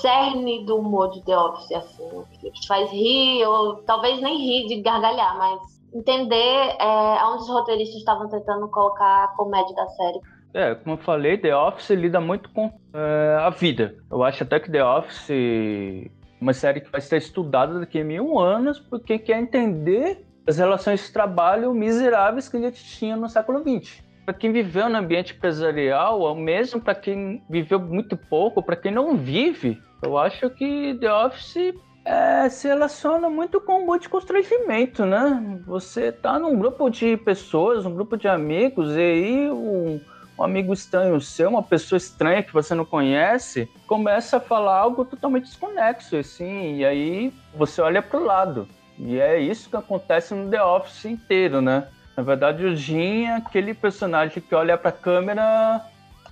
cerne 0.00 0.64
do 0.64 0.78
humor 0.78 1.10
de 1.10 1.24
The 1.24 1.36
Office, 1.36 1.72
assim, 1.72 2.24
que 2.40 2.50
te 2.50 2.66
faz 2.66 2.90
rir, 2.90 3.44
ou 3.44 3.76
talvez 3.82 4.20
nem 4.20 4.38
rir 4.38 4.68
de 4.68 4.80
gargalhar, 4.80 5.36
mas 5.38 5.60
entender 5.94 6.76
é, 6.78 7.24
onde 7.24 7.42
os 7.42 7.48
roteiristas 7.48 7.96
estavam 7.96 8.28
tentando 8.28 8.68
colocar 8.68 9.24
a 9.24 9.28
comédia 9.28 9.74
da 9.74 9.86
série. 9.88 10.20
É, 10.52 10.74
como 10.74 10.94
eu 10.96 10.98
falei, 10.98 11.38
The 11.38 11.54
Office 11.54 11.90
lida 11.90 12.20
muito 12.20 12.50
com 12.50 12.72
é, 12.92 13.38
a 13.40 13.50
vida. 13.50 13.94
Eu 14.10 14.22
acho 14.22 14.42
até 14.42 14.58
que 14.58 14.70
The 14.70 14.84
Office 14.84 15.30
é 15.30 16.10
uma 16.40 16.52
série 16.52 16.80
que 16.80 16.90
vai 16.90 17.00
ser 17.00 17.18
estudada 17.18 17.78
daqui 17.78 18.00
a 18.00 18.04
mil 18.04 18.38
anos, 18.38 18.80
porque 18.80 19.18
quer 19.18 19.40
entender 19.40 20.24
as 20.46 20.58
relações 20.58 21.06
de 21.06 21.12
trabalho 21.12 21.72
miseráveis 21.72 22.48
que 22.48 22.56
a 22.56 22.60
gente 22.60 22.82
tinha 22.84 23.16
no 23.16 23.28
século 23.28 23.60
XX 23.60 24.10
para 24.30 24.34
quem 24.34 24.52
viveu 24.52 24.88
no 24.88 24.96
ambiente 24.96 25.34
empresarial, 25.34 26.20
ou 26.20 26.36
mesmo 26.36 26.80
para 26.80 26.94
quem 26.94 27.42
viveu 27.50 27.80
muito 27.80 28.16
pouco, 28.16 28.62
para 28.62 28.76
quem 28.76 28.92
não 28.92 29.16
vive, 29.16 29.82
eu 30.02 30.18
acho 30.18 30.48
que 30.50 30.94
The 30.94 31.12
Office 31.12 31.74
é, 32.04 32.48
se 32.48 32.66
relaciona 32.68 33.28
muito 33.28 33.60
com 33.60 33.88
o 33.88 33.98
de 33.98 34.08
constrangimento, 34.08 35.04
né? 35.04 35.60
Você 35.66 36.10
tá 36.10 36.38
num 36.38 36.58
grupo 36.58 36.88
de 36.88 37.16
pessoas, 37.16 37.84
um 37.84 37.94
grupo 37.94 38.16
de 38.16 38.26
amigos, 38.26 38.96
e 38.96 39.00
aí 39.00 39.50
um, 39.50 40.00
um 40.38 40.42
amigo 40.42 40.72
estranho 40.72 41.20
seu, 41.20 41.50
uma 41.50 41.62
pessoa 41.62 41.98
estranha 41.98 42.42
que 42.42 42.52
você 42.52 42.74
não 42.74 42.84
conhece, 42.84 43.68
começa 43.86 44.38
a 44.38 44.40
falar 44.40 44.78
algo 44.78 45.04
totalmente 45.04 45.44
desconexo, 45.44 46.16
assim, 46.16 46.76
e 46.76 46.84
aí 46.84 47.32
você 47.54 47.80
olha 47.82 48.00
para 48.00 48.18
o 48.18 48.24
lado. 48.24 48.68
E 48.98 49.18
é 49.18 49.38
isso 49.38 49.70
que 49.70 49.76
acontece 49.76 50.34
no 50.34 50.50
The 50.50 50.62
Office 50.62 51.04
inteiro, 51.04 51.60
né? 51.60 51.86
Na 52.16 52.22
verdade, 52.22 52.64
o 52.64 52.76
Jim 52.76 53.24
é 53.24 53.36
aquele 53.36 53.72
personagem 53.72 54.42
que 54.42 54.54
olha 54.54 54.76
para 54.76 54.90
a 54.90 54.92
câmera 54.92 55.80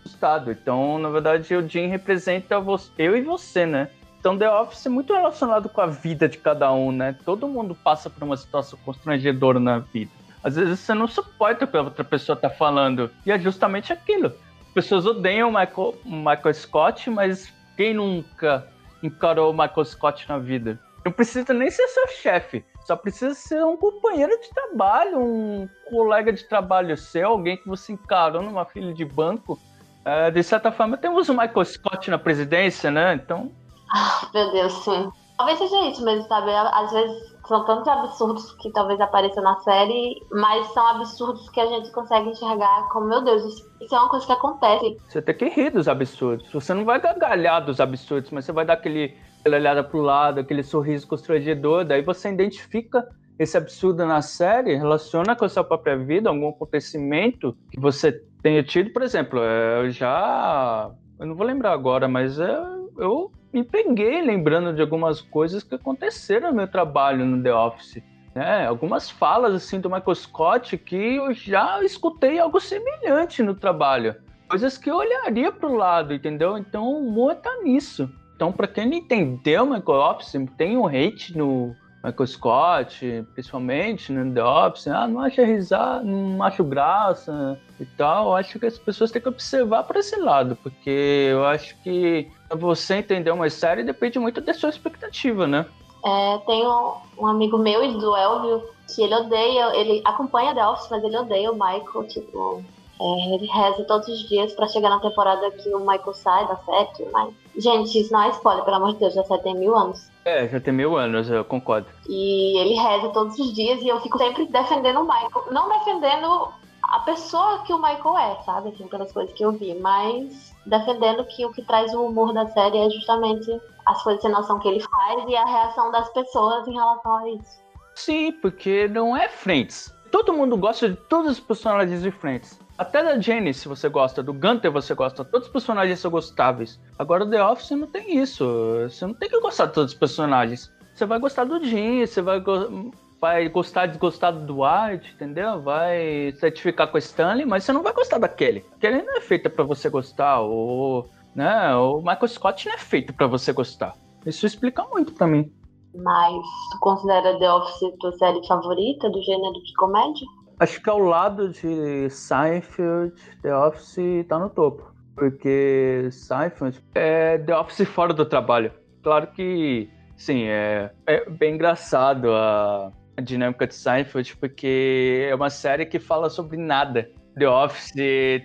assustado. 0.09 0.51
Então, 0.51 0.99
na 0.99 1.11
verdade, 1.11 1.55
o 1.55 1.69
Jim 1.69 1.87
representa 1.87 2.59
você, 2.59 2.91
eu 2.99 3.17
e 3.17 3.21
você, 3.21 3.67
né? 3.67 3.91
Então, 4.19 4.37
The 4.37 4.51
Office 4.51 4.87
é 4.87 4.89
muito 4.89 5.15
relacionado 5.15 5.69
com 5.69 5.81
a 5.81 5.87
vida 5.87 6.29
de 6.29 6.39
cada 6.39 6.73
um, 6.73 6.91
né? 6.91 7.17
Todo 7.25 7.47
mundo 7.47 7.75
passa 7.75 8.11
por 8.11 8.25
uma 8.25 8.37
situação 8.37 8.79
constrangedora 8.85 9.61
na 9.61 9.79
vida. 9.79 10.11
Às 10.43 10.57
vezes 10.57 10.81
você 10.81 10.95
não 10.95 11.07
suporta 11.07 11.65
o 11.65 11.69
que 11.69 11.77
a 11.77 11.83
outra 11.83 12.05
pessoa 12.05 12.35
tá 12.35 12.51
falando. 12.51 13.11
E 13.25 13.31
é 13.31 13.39
justamente 13.39 13.93
aquilo. 13.93 14.33
As 14.69 14.75
pessoas 14.75 15.07
odeiam 15.07 15.51
o 15.51 15.53
Michael, 15.53 15.95
Michael 16.05 16.55
Scott, 16.55 17.11
mas 17.11 17.53
quem 17.77 17.95
nunca 17.95 18.67
encarou 19.03 19.51
o 19.51 19.57
Michael 19.57 19.85
Scott 19.85 20.29
na 20.29 20.39
vida? 20.39 20.79
Não 21.05 21.13
precisa 21.13 21.55
nem 21.55 21.71
ser 21.71 21.87
seu 21.89 22.09
chefe. 22.09 22.65
Só 22.85 22.97
precisa 22.97 23.35
ser 23.35 23.63
um 23.65 23.77
companheiro 23.77 24.33
de 24.41 24.51
trabalho, 24.51 25.21
um 25.21 25.69
colega 25.89 26.33
de 26.33 26.43
trabalho 26.45 26.97
seu, 26.97 27.29
alguém 27.29 27.57
que 27.57 27.69
você 27.69 27.93
encarou 27.93 28.43
numa 28.43 28.65
fila 28.65 28.93
de 28.93 29.05
banco. 29.05 29.59
É, 30.05 30.31
de 30.31 30.43
certa 30.43 30.73
forma, 30.73 30.97
temos 30.97 31.29
o 31.29 31.33
Michael 31.33 31.65
Scott 31.65 32.11
na 32.11 32.19
presidência, 32.19 32.91
né? 32.91 33.15
Então. 33.15 33.53
Ah, 33.93 34.29
meu 34.33 34.53
Deus, 34.53 34.73
sim. 34.85 35.11
Talvez 35.37 35.59
seja 35.59 35.89
isso 35.89 36.05
mesmo, 36.05 36.27
sabe? 36.27 36.51
Às 36.53 36.91
vezes 36.93 37.39
são 37.47 37.65
tantos 37.65 37.89
absurdos 37.89 38.53
que 38.55 38.71
talvez 38.73 39.01
apareçam 39.01 39.43
na 39.43 39.57
série, 39.61 40.21
mas 40.33 40.67
são 40.69 40.87
absurdos 40.87 41.49
que 41.51 41.61
a 41.61 41.67
gente 41.67 41.91
consegue 41.93 42.29
enxergar 42.29 42.89
como, 42.91 43.07
meu 43.07 43.23
Deus, 43.23 43.43
isso 43.81 43.95
é 43.95 43.99
uma 43.99 44.09
coisa 44.09 44.27
que 44.27 44.33
acontece. 44.33 44.99
Você 45.09 45.23
tem 45.23 45.35
que 45.35 45.49
rir 45.49 45.71
dos 45.71 45.89
absurdos. 45.89 46.51
Você 46.53 46.75
não 46.75 46.85
vai 46.85 47.01
gargalhar 47.01 47.65
dos 47.65 47.81
absurdos, 47.81 48.31
mas 48.31 48.45
você 48.45 48.53
vai 48.53 48.65
dar 48.65 48.75
aquele 48.75 49.17
aquela 49.41 49.57
olhada 49.57 49.85
pro 49.85 50.01
lado, 50.01 50.41
aquele 50.41 50.63
sorriso 50.63 51.07
constrangedor, 51.07 51.85
daí 51.85 52.03
você 52.03 52.29
identifica 52.29 53.09
esse 53.39 53.57
absurdo 53.57 54.05
na 54.05 54.21
série, 54.21 54.75
relaciona 54.75 55.37
com 55.37 55.45
a 55.45 55.49
sua 55.49 55.63
própria 55.63 55.97
vida, 55.97 56.29
algum 56.29 56.49
acontecimento 56.49 57.57
que 57.71 57.81
você 57.81 58.21
tenha 58.43 58.63
tido, 58.63 58.91
por 58.91 59.03
exemplo, 59.03 59.41
é, 59.43 59.81
eu 59.81 59.91
já, 59.91 60.91
eu 61.19 61.27
não 61.27 61.35
vou 61.35 61.47
lembrar 61.47 61.73
agora, 61.73 62.09
mas 62.09 62.39
é, 62.39 62.59
eu 62.99 63.31
me 63.53 63.63
peguei 63.65 64.21
lembrando 64.21 64.75
de 64.75 64.81
algumas 64.81 65.21
coisas 65.21 65.63
que 65.63 65.75
aconteceram 65.75 66.51
no 66.51 66.57
meu 66.57 66.69
trabalho 66.69 67.25
no 67.25 67.43
The 67.43 67.55
Office. 67.55 68.03
Né? 68.35 68.67
Algumas 68.67 69.11
falas 69.11 69.55
assim 69.55 69.81
do 69.81 69.91
Michael 69.91 70.15
Scott 70.15 70.77
que 70.77 71.17
eu 71.17 71.33
já 71.33 71.83
escutei 71.83 72.39
algo 72.39 72.61
semelhante 72.61 73.43
no 73.43 73.55
trabalho. 73.55 74.15
Coisas 74.49 74.79
que 74.79 74.91
eu 74.91 74.97
olharia 74.97 75.53
para 75.53 75.69
o 75.69 75.77
lado, 75.77 76.15
entendeu? 76.15 76.57
Então 76.57 76.85
o 76.85 76.99
humor 77.01 77.35
tá 77.37 77.51
nisso. 77.63 78.09
Então, 78.35 78.53
para 78.53 78.69
quem 78.69 78.87
não 78.87 78.97
entendeu 78.97 79.67
Michael 79.67 79.99
Office, 79.99 80.37
tem 80.57 80.77
um 80.77 80.87
hate 80.87 81.37
no 81.37 81.75
Michael 82.05 82.27
Scott, 82.27 83.27
principalmente 83.35 84.13
no 84.13 84.33
The 84.33 84.45
Office, 84.45 84.87
ah, 84.87 85.09
não 85.09 85.21
acha 85.21 85.45
risada, 85.45 86.05
não 86.05 86.41
acho 86.43 86.63
graça 86.63 87.59
e 87.81 87.87
tal. 87.87 88.27
Eu 88.27 88.37
acho 88.37 88.59
que 88.59 88.67
as 88.67 88.79
pessoas 88.79 89.11
têm 89.11 89.23
que 89.23 89.29
observar 89.29 89.85
para 89.85 90.01
esse 90.01 90.17
lado, 90.17 90.57
porque 90.63 91.29
eu 91.31 91.45
acho 91.45 91.77
que 91.83 92.29
você 92.57 92.97
entender 92.97 93.31
uma 93.31 93.49
série 93.51 93.83
depende 93.83 94.19
muito 94.19 94.41
da 94.41 94.55
sua 94.55 94.71
expectativa, 94.71 95.47
né? 95.47 95.67
É, 96.05 96.39
tem 96.47 96.67
um, 96.67 96.93
um, 97.19 97.27
amigo 97.27 97.59
meu, 97.59 97.83
do 97.99 98.17
Elvio, 98.17 98.63
que 98.95 99.03
ele 99.03 99.15
odeia, 99.15 99.77
ele 99.77 100.01
acompanha 100.05 100.55
The 100.55 100.67
Office, 100.67 100.89
mas 100.91 101.03
ele 101.03 101.17
odeia 101.17 101.51
o 101.51 101.55
Michael, 101.55 102.07
tipo, 102.09 102.63
é, 103.01 103.35
ele 103.35 103.47
reza 103.47 103.85
todos 103.85 104.09
os 104.09 104.29
dias 104.29 104.53
para 104.53 104.69
chegar 104.69 104.91
na 104.91 105.01
temporada 105.01 105.51
que 105.51 105.69
o 105.75 105.81
Michael 105.81 106.15
sai 106.15 106.47
da 106.47 106.57
série, 106.57 107.11
mas. 107.13 107.35
Gente, 107.57 107.99
isso 107.99 108.13
não 108.13 108.23
é 108.23 108.29
spoiler, 108.31 108.65
pelo 108.65 108.77
amor 108.77 108.93
de 108.93 109.01
Deus, 109.01 109.15
já 109.15 109.25
série 109.25 109.43
tem 109.43 109.55
mil 109.55 109.77
anos. 109.77 110.09
É, 110.25 110.47
já 110.47 110.61
tem 110.61 110.73
mil 110.73 110.97
anos, 110.97 111.29
eu 111.29 111.45
concordo. 111.45 111.89
E 112.09 112.57
ele 112.57 112.75
reza 112.75 113.09
todos 113.09 113.37
os 113.37 113.53
dias 113.53 113.81
e 113.83 113.89
eu 113.89 114.01
fico 114.01 114.17
sempre 114.17 114.47
defendendo 114.47 115.01
o 115.01 115.03
Michael. 115.03 115.47
Não 115.51 115.69
defendendo 115.69 116.53
a 116.89 117.01
pessoa 117.01 117.63
que 117.65 117.73
o 117.73 117.79
Michael 117.79 118.19
é, 118.19 118.43
sabe? 118.45 118.71
Assim, 118.71 118.87
pelas 118.89 119.13
coisas 119.13 119.33
que 119.35 119.45
eu 119.45 119.53
vi, 119.53 119.75
mas 119.75 120.55
defendendo 120.65 121.25
que 121.27 121.45
o 121.45 121.53
que 121.53 121.63
traz 121.63 121.93
o 121.95 122.07
humor 122.07 122.33
da 122.33 122.47
série 122.49 122.79
é 122.79 122.91
justamente 122.91 123.61
as 123.87 124.03
coisas 124.03 124.23
sem 124.23 124.31
noção 124.31 124.59
que 124.59 124.69
ele 124.69 124.81
faz 124.81 125.29
e 125.29 125.37
a 125.37 125.45
reação 125.45 125.91
das 125.91 126.09
pessoas 126.11 126.67
em 126.67 126.73
relação 126.73 127.17
a 127.17 127.31
isso. 127.31 127.61
Sim, 127.95 128.33
porque 128.33 128.89
não 128.89 129.17
é 129.17 129.29
Friends. 129.29 129.95
Todo 130.11 130.33
mundo 130.33 130.57
gosta 130.57 130.89
de 130.89 130.97
todos 130.97 131.33
os 131.33 131.41
personagens 131.41 132.03
de 132.03 132.11
Friends. 132.11 132.59
Até 132.79 133.03
da 133.03 133.19
Jenny, 133.19 133.53
se 133.53 133.69
você 133.69 133.89
gosta, 133.89 134.23
do 134.23 134.33
Gunter 134.33 134.71
você 134.71 134.95
gosta, 134.95 135.25
todos 135.25 135.49
os 135.49 135.53
personagens 135.53 135.99
são 135.99 136.11
gostáveis. 136.11 136.81
Agora 136.99 137.25
o 137.25 137.31
The 137.31 137.45
Office 137.45 137.71
não 137.73 137.89
tem 137.89 138.17
isso. 138.17 138.47
Você 138.89 139.07
não 139.07 139.15
tem 139.15 139.29
que 139.29 139.41
gostar 139.41 139.67
de 139.67 139.73
todos 139.75 139.93
os 139.93 139.99
personagens. 139.99 140.73
Você 140.95 141.05
vai 141.05 141.19
gostar 141.19 141.45
do 141.45 141.63
Jim, 141.63 142.07
você 142.07 142.23
vai, 142.23 142.41
go 142.41 142.91
vai 143.21 143.49
gostar 143.49 143.87
desgostar 143.87 144.33
do 144.33 144.47
Dwight, 144.47 145.13
entendeu? 145.15 145.61
Vai 145.61 146.33
certificar 146.37 146.89
com 146.91 146.97
a 146.97 147.01
Stanley, 147.01 147.47
mas 147.47 147.65
você 147.65 147.73
não 147.73 147.83
vai 147.83 147.93
gostar 147.93 148.19
daquele. 148.19 148.65
Aquele 148.77 149.03
não 149.03 149.17
é 149.17 149.21
feito 149.21 149.51
para 149.51 149.65
você 149.65 149.89
gostar. 149.89 150.41
O, 150.43 151.05
né, 151.35 151.75
o 151.75 151.99
Michael 151.99 152.29
Scott 152.29 152.67
não 152.67 152.75
é 152.75 152.79
feito 152.79 153.13
para 153.13 153.27
você 153.27 153.53
gostar. 153.53 153.95
Isso 154.25 154.47
explica 154.47 154.85
muito 154.85 155.13
para 155.15 155.27
mim. 155.27 155.53
Mas 155.95 156.35
tu 156.73 156.79
considera 156.81 157.39
The 157.39 157.53
Office 157.53 157.97
tua 157.99 158.13
série 158.13 158.47
favorita 158.47 159.11
do 159.11 159.23
gênero 159.23 159.55
de 159.55 159.73
comédia? 159.75 160.27
Acho 160.61 160.83
que 160.83 160.91
ao 160.91 160.99
lado 160.99 161.51
de 161.51 162.11
Seinfeld, 162.11 163.15
The 163.43 163.57
Office 163.57 164.27
tá 164.29 164.39
no 164.39 164.51
topo. 164.51 164.93
Porque 165.15 166.09
Seinfeld 166.13 166.81
é 166.95 167.39
The 167.39 167.57
Office 167.57 167.89
fora 167.89 168.13
do 168.13 168.25
trabalho. 168.25 168.73
Claro 169.03 169.29
que, 169.29 169.89
sim, 170.17 170.45
é, 170.45 170.93
é 171.07 171.29
bem 171.31 171.55
engraçado 171.55 172.31
a, 172.33 172.93
a 173.19 173.21
dinâmica 173.21 173.67
de 173.67 173.75
Seinfeld, 173.75 174.37
porque 174.37 175.27
é 175.29 175.35
uma 175.35 175.51
série 175.51 175.85
que 175.85 175.99
fala 175.99 176.31
sobre 176.31 176.57
nada. 176.57 177.11
The 177.37 177.49
Office 177.49 177.93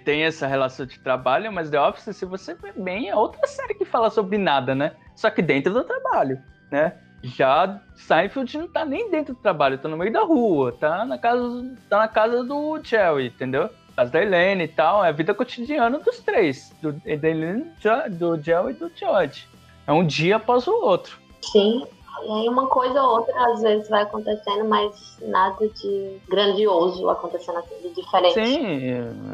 tem 0.03 0.23
essa 0.23 0.47
relação 0.47 0.87
de 0.87 0.99
trabalho, 0.99 1.51
mas 1.51 1.69
The 1.69 1.79
Office, 1.79 2.15
se 2.15 2.25
você 2.25 2.55
ver 2.55 2.73
bem, 2.75 3.07
é 3.07 3.15
outra 3.15 3.45
série 3.45 3.75
que 3.75 3.85
fala 3.85 4.09
sobre 4.09 4.37
nada, 4.39 4.73
né? 4.73 4.93
Só 5.15 5.29
que 5.29 5.43
dentro 5.43 5.71
do 5.71 5.83
trabalho, 5.83 6.41
né? 6.71 6.93
Já 7.23 7.79
Seinfeld 7.95 8.57
não 8.57 8.67
tá 8.67 8.83
nem 8.83 9.11
dentro 9.11 9.35
do 9.35 9.39
trabalho, 9.39 9.77
tá 9.77 9.87
no 9.87 9.95
meio 9.95 10.11
da 10.11 10.21
rua, 10.21 10.71
tá 10.71 11.05
na 11.05 11.19
casa, 11.19 11.75
tá 11.87 11.99
na 11.99 12.07
casa 12.07 12.43
do 12.43 12.81
Joey, 12.83 13.27
entendeu? 13.27 13.69
Casa 13.95 14.11
da 14.11 14.23
Helene 14.23 14.63
e 14.63 14.67
tal, 14.67 15.05
é 15.05 15.09
a 15.09 15.11
vida 15.11 15.35
cotidiana 15.35 15.99
dos 15.99 16.19
três, 16.19 16.75
do, 16.81 16.93
da 16.93 17.29
Helene, 17.29 17.65
do 18.11 18.41
Joey 18.41 18.73
e 18.73 18.77
do 18.77 18.91
George. 18.95 19.47
É 19.85 19.93
um 19.93 20.05
dia 20.05 20.37
após 20.37 20.67
o 20.67 20.71
outro. 20.71 21.19
Sim, 21.41 21.85
e 22.25 22.31
aí 22.31 22.49
uma 22.49 22.67
coisa 22.67 23.01
ou 23.01 23.19
outra 23.19 23.51
às 23.51 23.61
vezes 23.61 23.89
vai 23.89 24.03
acontecendo, 24.03 24.65
mas 24.65 25.17
nada 25.21 25.67
de 25.67 26.17
grandioso 26.29 27.09
acontecendo 27.09 27.59
assim, 27.59 27.75
de 27.81 27.93
diferente. 27.93 28.33
Sim, 28.33 28.79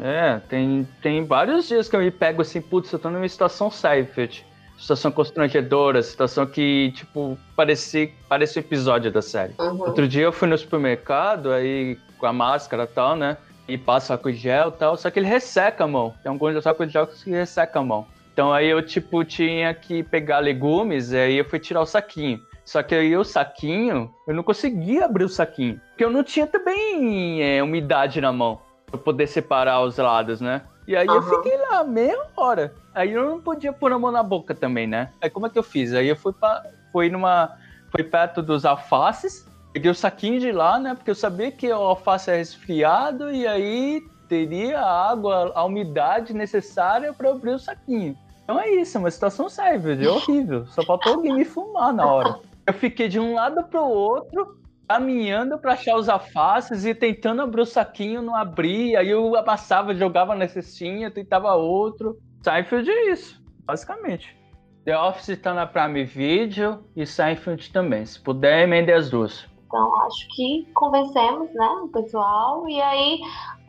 é, 0.02 0.40
tem, 0.48 0.88
tem 1.02 1.24
vários 1.24 1.68
dias 1.68 1.88
que 1.88 1.96
eu 1.96 2.00
me 2.00 2.10
pego 2.10 2.42
assim, 2.42 2.60
putz, 2.60 2.92
eu 2.92 2.98
tô 2.98 3.10
numa 3.10 3.28
situação 3.28 3.70
Seifert. 3.70 4.42
Situação 4.78 5.12
constrangedora, 5.12 6.02
situação 6.02 6.46
que, 6.46 6.90
tipo, 6.96 7.36
parecia, 7.54 8.10
parece 8.26 8.58
um 8.58 8.62
episódio 8.62 9.12
da 9.12 9.20
série. 9.20 9.52
Uhum. 9.60 9.82
Outro 9.82 10.08
dia 10.08 10.22
eu 10.22 10.32
fui 10.32 10.48
no 10.48 10.56
supermercado, 10.56 11.52
aí 11.52 11.98
com 12.16 12.24
a 12.24 12.32
máscara 12.32 12.84
e 12.84 12.86
tal, 12.86 13.14
né? 13.14 13.36
E 13.68 13.76
passa 13.76 14.14
álcool 14.14 14.32
gel 14.32 14.68
e 14.68 14.72
tal, 14.72 14.96
só 14.96 15.10
que 15.10 15.18
ele 15.18 15.26
resseca 15.26 15.84
a 15.84 15.86
mão. 15.86 16.14
Tem 16.22 16.32
alguns 16.32 16.66
álcool 16.66 16.88
gel 16.88 17.06
que 17.06 17.30
resseca 17.30 17.78
a 17.78 17.84
mão. 17.84 18.06
Então 18.32 18.54
aí 18.54 18.68
eu, 18.68 18.80
tipo, 18.80 19.22
tinha 19.22 19.74
que 19.74 20.02
pegar 20.02 20.38
legumes, 20.38 21.12
e 21.12 21.18
aí 21.18 21.36
eu 21.36 21.44
fui 21.44 21.58
tirar 21.58 21.82
o 21.82 21.86
saquinho. 21.86 22.40
Só 22.70 22.84
que 22.84 22.94
aí 22.94 23.16
o 23.16 23.24
saquinho, 23.24 24.14
eu 24.28 24.32
não 24.32 24.44
conseguia 24.44 25.04
abrir 25.04 25.24
o 25.24 25.28
saquinho. 25.28 25.80
Porque 25.88 26.04
eu 26.04 26.10
não 26.10 26.22
tinha 26.22 26.46
também 26.46 27.42
é, 27.42 27.60
umidade 27.60 28.20
na 28.20 28.32
mão 28.32 28.60
pra 28.86 28.96
poder 28.96 29.26
separar 29.26 29.80
os 29.80 29.96
lados, 29.96 30.40
né? 30.40 30.62
E 30.86 30.94
aí 30.94 31.08
uhum. 31.08 31.16
eu 31.16 31.22
fiquei 31.24 31.56
lá 31.56 31.82
meia 31.82 32.16
hora. 32.36 32.72
Aí 32.94 33.10
eu 33.10 33.28
não 33.28 33.40
podia 33.40 33.72
pôr 33.72 33.90
a 33.90 33.98
mão 33.98 34.12
na 34.12 34.22
boca 34.22 34.54
também, 34.54 34.86
né? 34.86 35.10
Aí 35.20 35.28
como 35.28 35.48
é 35.48 35.50
que 35.50 35.58
eu 35.58 35.64
fiz? 35.64 35.92
Aí 35.92 36.06
eu 36.06 36.14
fui, 36.14 36.32
pra, 36.32 36.62
fui 36.92 37.10
numa. 37.10 37.56
Fui 37.90 38.04
perto 38.04 38.40
dos 38.40 38.64
alfaces, 38.64 39.48
peguei 39.72 39.90
o 39.90 39.94
saquinho 39.94 40.38
de 40.38 40.52
lá, 40.52 40.78
né? 40.78 40.94
Porque 40.94 41.10
eu 41.10 41.16
sabia 41.16 41.50
que 41.50 41.68
o 41.72 41.74
alface 41.74 42.30
é 42.30 42.36
resfriado 42.36 43.32
e 43.32 43.48
aí 43.48 44.00
teria 44.28 44.78
a 44.78 45.10
água, 45.10 45.50
a 45.56 45.64
umidade 45.64 46.32
necessária 46.32 47.12
para 47.12 47.30
abrir 47.30 47.50
o 47.50 47.58
saquinho. 47.58 48.16
Então 48.44 48.60
é 48.60 48.70
isso, 48.70 48.96
é 48.96 49.00
uma 49.00 49.10
situação 49.10 49.48
séria, 49.48 50.04
é 50.04 50.08
horrível. 50.08 50.66
Só 50.68 50.84
faltou 50.84 51.14
alguém 51.14 51.34
me 51.34 51.44
fumar 51.44 51.92
na 51.92 52.06
hora. 52.06 52.49
Eu 52.66 52.74
fiquei 52.74 53.08
de 53.08 53.18
um 53.18 53.34
lado 53.34 53.64
pro 53.64 53.82
outro, 53.82 54.58
caminhando 54.88 55.58
para 55.58 55.74
achar 55.74 55.96
os 55.96 56.08
alfaces 56.08 56.84
e 56.84 56.94
tentando 56.94 57.42
abrir 57.42 57.62
o 57.62 57.66
saquinho, 57.66 58.22
não 58.22 58.34
abria. 58.34 59.00
Aí 59.00 59.10
eu 59.10 59.36
amassava, 59.36 59.94
jogava 59.94 60.34
na 60.34 60.48
cestinha, 60.48 61.10
tentava 61.10 61.54
outro. 61.54 62.18
Seinfeld 62.42 62.90
é 62.90 63.12
isso, 63.12 63.42
basicamente. 63.64 64.36
The 64.84 64.98
Office 64.98 65.38
tá 65.38 65.54
na 65.54 65.66
Prime 65.66 66.04
Video 66.04 66.84
e 66.96 67.06
Seinfeld 67.06 67.72
também. 67.72 68.04
Se 68.04 68.18
puder, 68.18 68.64
emende 68.64 68.90
as 68.92 69.10
duas. 69.10 69.48
Então, 69.66 69.94
acho 70.06 70.26
que 70.34 70.66
convencemos, 70.74 71.48
né, 71.54 71.68
o 71.84 71.88
pessoal. 71.88 72.68
E 72.68 72.80
aí, 72.80 73.20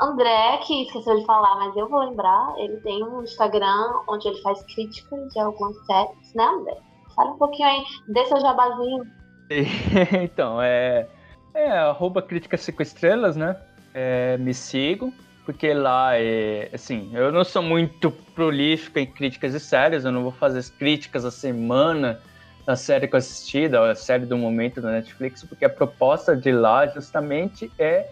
André, 0.01 0.57
que 0.65 0.83
esqueceu 0.83 1.19
de 1.19 1.25
falar, 1.27 1.55
mas 1.57 1.77
eu 1.77 1.87
vou 1.87 1.99
lembrar, 1.99 2.55
ele 2.57 2.77
tem 2.77 3.03
um 3.03 3.21
Instagram 3.21 3.93
onde 4.07 4.27
ele 4.27 4.41
faz 4.41 4.63
críticas 4.73 5.31
de 5.31 5.39
algumas 5.39 5.77
séries, 5.85 6.33
né, 6.33 6.43
André? 6.43 6.77
Fala 7.15 7.31
um 7.31 7.37
pouquinho 7.37 7.67
aí, 7.67 7.83
dê 8.07 8.25
seu 8.25 8.39
jabazinho. 8.39 9.05
então, 10.23 10.61
é, 10.61 11.07
é 11.53 11.71
arroba 11.71 12.21
crítica 12.21 12.57
5 12.57 12.81
estrelas, 12.81 13.35
né? 13.35 13.55
É, 13.93 14.37
me 14.37 14.53
sigo, 14.53 15.13
porque 15.45 15.73
lá 15.73 16.17
é, 16.17 16.69
assim, 16.73 17.11
eu 17.13 17.31
não 17.31 17.43
sou 17.43 17.61
muito 17.61 18.11
prolífico 18.33 18.99
em 18.99 19.05
críticas 19.05 19.51
de 19.51 19.59
séries, 19.59 20.05
eu 20.05 20.11
não 20.11 20.23
vou 20.23 20.31
fazer 20.31 20.59
as 20.59 20.69
críticas 20.69 21.25
a 21.25 21.31
semana 21.31 22.21
da 22.65 22.75
série 22.75 23.07
que 23.07 23.15
eu 23.15 23.17
assisti, 23.17 23.67
da 23.67 23.93
série 23.95 24.25
do 24.25 24.37
momento 24.37 24.79
da 24.79 24.91
Netflix, 24.91 25.43
porque 25.43 25.65
a 25.65 25.69
proposta 25.69 26.35
de 26.35 26.51
lá 26.51 26.87
justamente 26.87 27.71
é, 27.77 28.09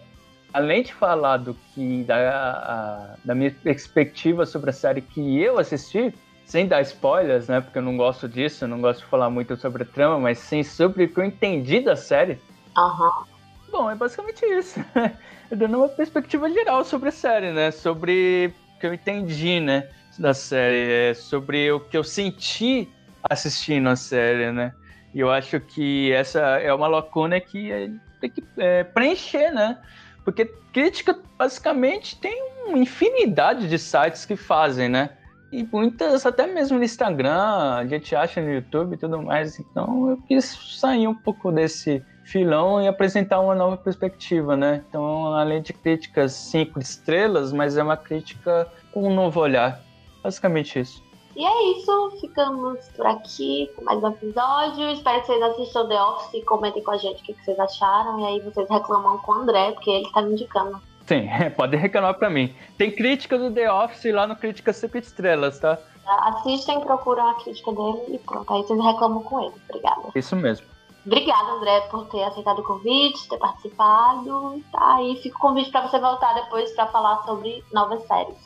além 0.52 0.82
de 0.82 0.92
falar 0.92 1.38
do 1.38 1.54
que, 1.54 2.04
da, 2.04 2.16
a, 2.16 3.14
da 3.24 3.34
minha 3.34 3.50
perspectiva 3.50 4.44
sobre 4.44 4.70
a 4.70 4.72
série 4.72 5.00
que 5.00 5.40
eu 5.40 5.58
assisti, 5.58 6.12
sem 6.50 6.66
dar 6.66 6.82
spoilers, 6.82 7.46
né? 7.46 7.60
Porque 7.60 7.78
eu 7.78 7.82
não 7.82 7.96
gosto 7.96 8.28
disso, 8.28 8.64
eu 8.64 8.68
não 8.68 8.80
gosto 8.80 9.00
de 9.00 9.06
falar 9.06 9.30
muito 9.30 9.56
sobre 9.56 9.84
a 9.84 9.86
trama, 9.86 10.18
mas 10.18 10.38
sim 10.38 10.64
sobre 10.64 11.04
o 11.04 11.08
que 11.08 11.20
eu 11.20 11.24
entendi 11.24 11.80
da 11.80 11.94
série. 11.94 12.40
Aham. 12.76 13.06
Uhum. 13.06 13.24
Bom, 13.70 13.88
é 13.88 13.94
basicamente 13.94 14.44
isso. 14.46 14.84
Dando 15.48 15.78
uma 15.78 15.88
perspectiva 15.88 16.50
geral 16.50 16.84
sobre 16.84 17.10
a 17.10 17.12
série, 17.12 17.52
né? 17.52 17.70
Sobre 17.70 18.52
o 18.74 18.80
que 18.80 18.86
eu 18.88 18.92
entendi, 18.92 19.60
né? 19.60 19.88
Da 20.18 20.34
série, 20.34 21.10
é 21.10 21.14
sobre 21.14 21.70
o 21.70 21.78
que 21.78 21.96
eu 21.96 22.02
senti 22.02 22.88
assistindo 23.22 23.88
a 23.88 23.94
série, 23.94 24.50
né? 24.50 24.74
E 25.14 25.20
eu 25.20 25.30
acho 25.30 25.60
que 25.60 26.10
essa 26.10 26.40
é 26.58 26.74
uma 26.74 26.88
lacuna 26.88 27.40
que 27.40 27.70
é, 27.70 27.90
tem 28.20 28.28
que 28.28 28.42
é, 28.58 28.82
preencher, 28.82 29.52
né? 29.52 29.78
Porque 30.24 30.46
crítica, 30.72 31.16
basicamente, 31.38 32.18
tem 32.18 32.42
uma 32.66 32.78
infinidade 32.78 33.68
de 33.68 33.78
sites 33.78 34.26
que 34.26 34.34
fazem, 34.34 34.88
né? 34.88 35.10
E 35.52 35.64
muitas, 35.64 36.24
até 36.24 36.46
mesmo 36.46 36.78
no 36.78 36.84
Instagram, 36.84 37.74
a 37.74 37.84
gente 37.86 38.14
acha 38.14 38.40
no 38.40 38.52
YouTube 38.52 38.94
e 38.94 38.96
tudo 38.96 39.20
mais. 39.20 39.58
Então 39.58 40.10
eu 40.10 40.16
quis 40.28 40.44
sair 40.78 41.08
um 41.08 41.14
pouco 41.14 41.50
desse 41.50 42.04
filão 42.24 42.80
e 42.80 42.86
apresentar 42.86 43.40
uma 43.40 43.54
nova 43.54 43.76
perspectiva, 43.76 44.56
né? 44.56 44.84
Então, 44.88 45.34
além 45.34 45.60
de 45.60 45.72
críticas 45.72 46.32
cinco 46.32 46.78
estrelas, 46.78 47.52
mas 47.52 47.76
é 47.76 47.82
uma 47.82 47.96
crítica 47.96 48.70
com 48.92 49.08
um 49.08 49.14
novo 49.14 49.40
olhar. 49.40 49.80
Basicamente 50.22 50.78
isso. 50.78 51.02
E 51.34 51.44
é 51.44 51.72
isso, 51.72 52.18
ficamos 52.20 52.78
por 52.96 53.06
aqui 53.06 53.70
com 53.74 53.84
mais 53.84 54.02
um 54.02 54.08
episódio. 54.08 54.90
Espero 54.90 55.20
que 55.20 55.26
vocês 55.26 55.42
assistam 55.42 55.88
The 55.88 56.02
Office 56.02 56.34
e 56.34 56.42
comentem 56.42 56.82
com 56.82 56.90
a 56.90 56.96
gente 56.96 57.22
o 57.22 57.24
que 57.24 57.44
vocês 57.44 57.58
acharam. 57.58 58.20
E 58.20 58.26
aí 58.26 58.40
vocês 58.40 58.68
reclamam 58.68 59.18
com 59.18 59.32
o 59.32 59.34
André, 59.36 59.72
porque 59.72 59.90
ele 59.90 60.10
tá 60.12 60.22
me 60.22 60.32
indicando 60.32 60.80
Sim, 61.10 61.28
pode 61.56 61.76
reclamar 61.76 62.14
pra 62.14 62.30
mim. 62.30 62.54
Tem 62.78 62.88
crítica 62.88 63.36
do 63.36 63.52
The 63.52 63.70
Office 63.72 64.14
lá 64.14 64.28
no 64.28 64.36
Crítica 64.36 64.72
5 64.72 64.96
Estrelas, 64.96 65.58
tá? 65.58 65.76
Assistem, 66.06 66.78
procuram 66.80 67.28
a 67.28 67.34
crítica 67.34 67.72
dele 67.72 68.14
e 68.14 68.18
pronto. 68.18 68.52
Aí 68.52 68.62
vocês 68.62 68.80
reclamam 68.80 69.20
com 69.24 69.40
ele. 69.40 69.54
Obrigada. 69.68 70.02
Isso 70.14 70.36
mesmo. 70.36 70.66
Obrigada, 71.04 71.52
André, 71.52 71.80
por 71.90 72.06
ter 72.06 72.22
aceitado 72.22 72.60
o 72.60 72.62
convite, 72.62 73.28
ter 73.28 73.38
participado. 73.38 74.62
Tá, 74.70 75.02
e 75.02 75.16
fica 75.16 75.36
o 75.36 75.40
convite 75.40 75.72
para 75.72 75.88
você 75.88 75.98
voltar 75.98 76.32
depois 76.34 76.70
para 76.76 76.86
falar 76.86 77.24
sobre 77.24 77.64
novas 77.72 78.06
séries. 78.06 78.36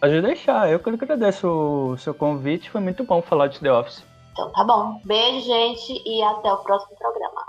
Pode 0.00 0.20
deixar, 0.20 0.68
eu 0.70 0.80
que 0.80 0.90
agradeço 0.90 1.48
o 1.48 1.96
seu 1.98 2.14
convite, 2.14 2.70
foi 2.70 2.80
muito 2.80 3.04
bom 3.04 3.22
falar 3.22 3.46
de 3.46 3.60
The 3.60 3.72
Office. 3.72 4.04
Então 4.32 4.50
tá 4.50 4.64
bom. 4.64 5.00
Beijo, 5.04 5.46
gente, 5.46 6.02
e 6.04 6.22
até 6.22 6.52
o 6.52 6.56
próximo 6.58 6.96
programa. 6.96 7.46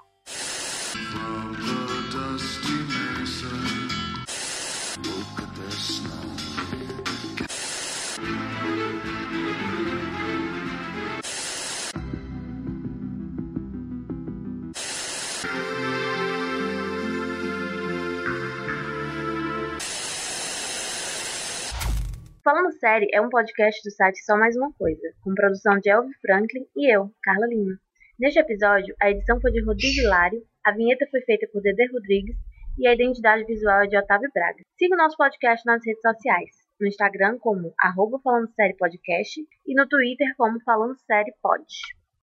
Falando 22.50 22.72
Série 22.80 23.08
é 23.14 23.22
um 23.22 23.30
podcast 23.30 23.80
do 23.84 23.92
site 23.92 24.26
Só 24.26 24.36
Mais 24.36 24.56
Uma 24.56 24.74
Coisa, 24.74 25.14
com 25.24 25.36
produção 25.36 25.78
de 25.78 25.92
Elvio 25.92 26.12
Franklin 26.20 26.66
e 26.76 26.92
eu, 26.92 27.14
Carla 27.22 27.46
Lima. 27.46 27.78
Neste 28.20 28.40
episódio, 28.40 28.96
a 29.00 29.12
edição 29.12 29.40
foi 29.40 29.52
de 29.52 29.64
Rodrigo 29.64 30.02
Hilário, 30.02 30.42
a 30.66 30.72
vinheta 30.72 31.06
foi 31.12 31.22
feita 31.22 31.48
por 31.54 31.62
Dede 31.62 31.86
Rodrigues 31.94 32.36
e 32.80 32.88
a 32.88 32.94
identidade 32.96 33.46
visual 33.46 33.84
é 33.84 33.86
de 33.86 33.96
Otávio 33.96 34.32
Braga. 34.34 34.64
Siga 34.80 34.96
o 34.96 34.98
nosso 34.98 35.16
podcast 35.16 35.64
nas 35.64 35.86
redes 35.86 36.02
sociais, 36.02 36.50
no 36.82 36.88
Instagram 36.88 37.38
como 37.38 37.72
arroba 37.80 38.20
Falando 38.24 38.52
Série 38.56 38.76
Podcast 38.76 39.40
e 39.68 39.76
no 39.76 39.88
Twitter 39.88 40.34
como 40.36 40.60
Falando 40.64 40.98
Série 41.06 41.36
Pod. 41.44 41.64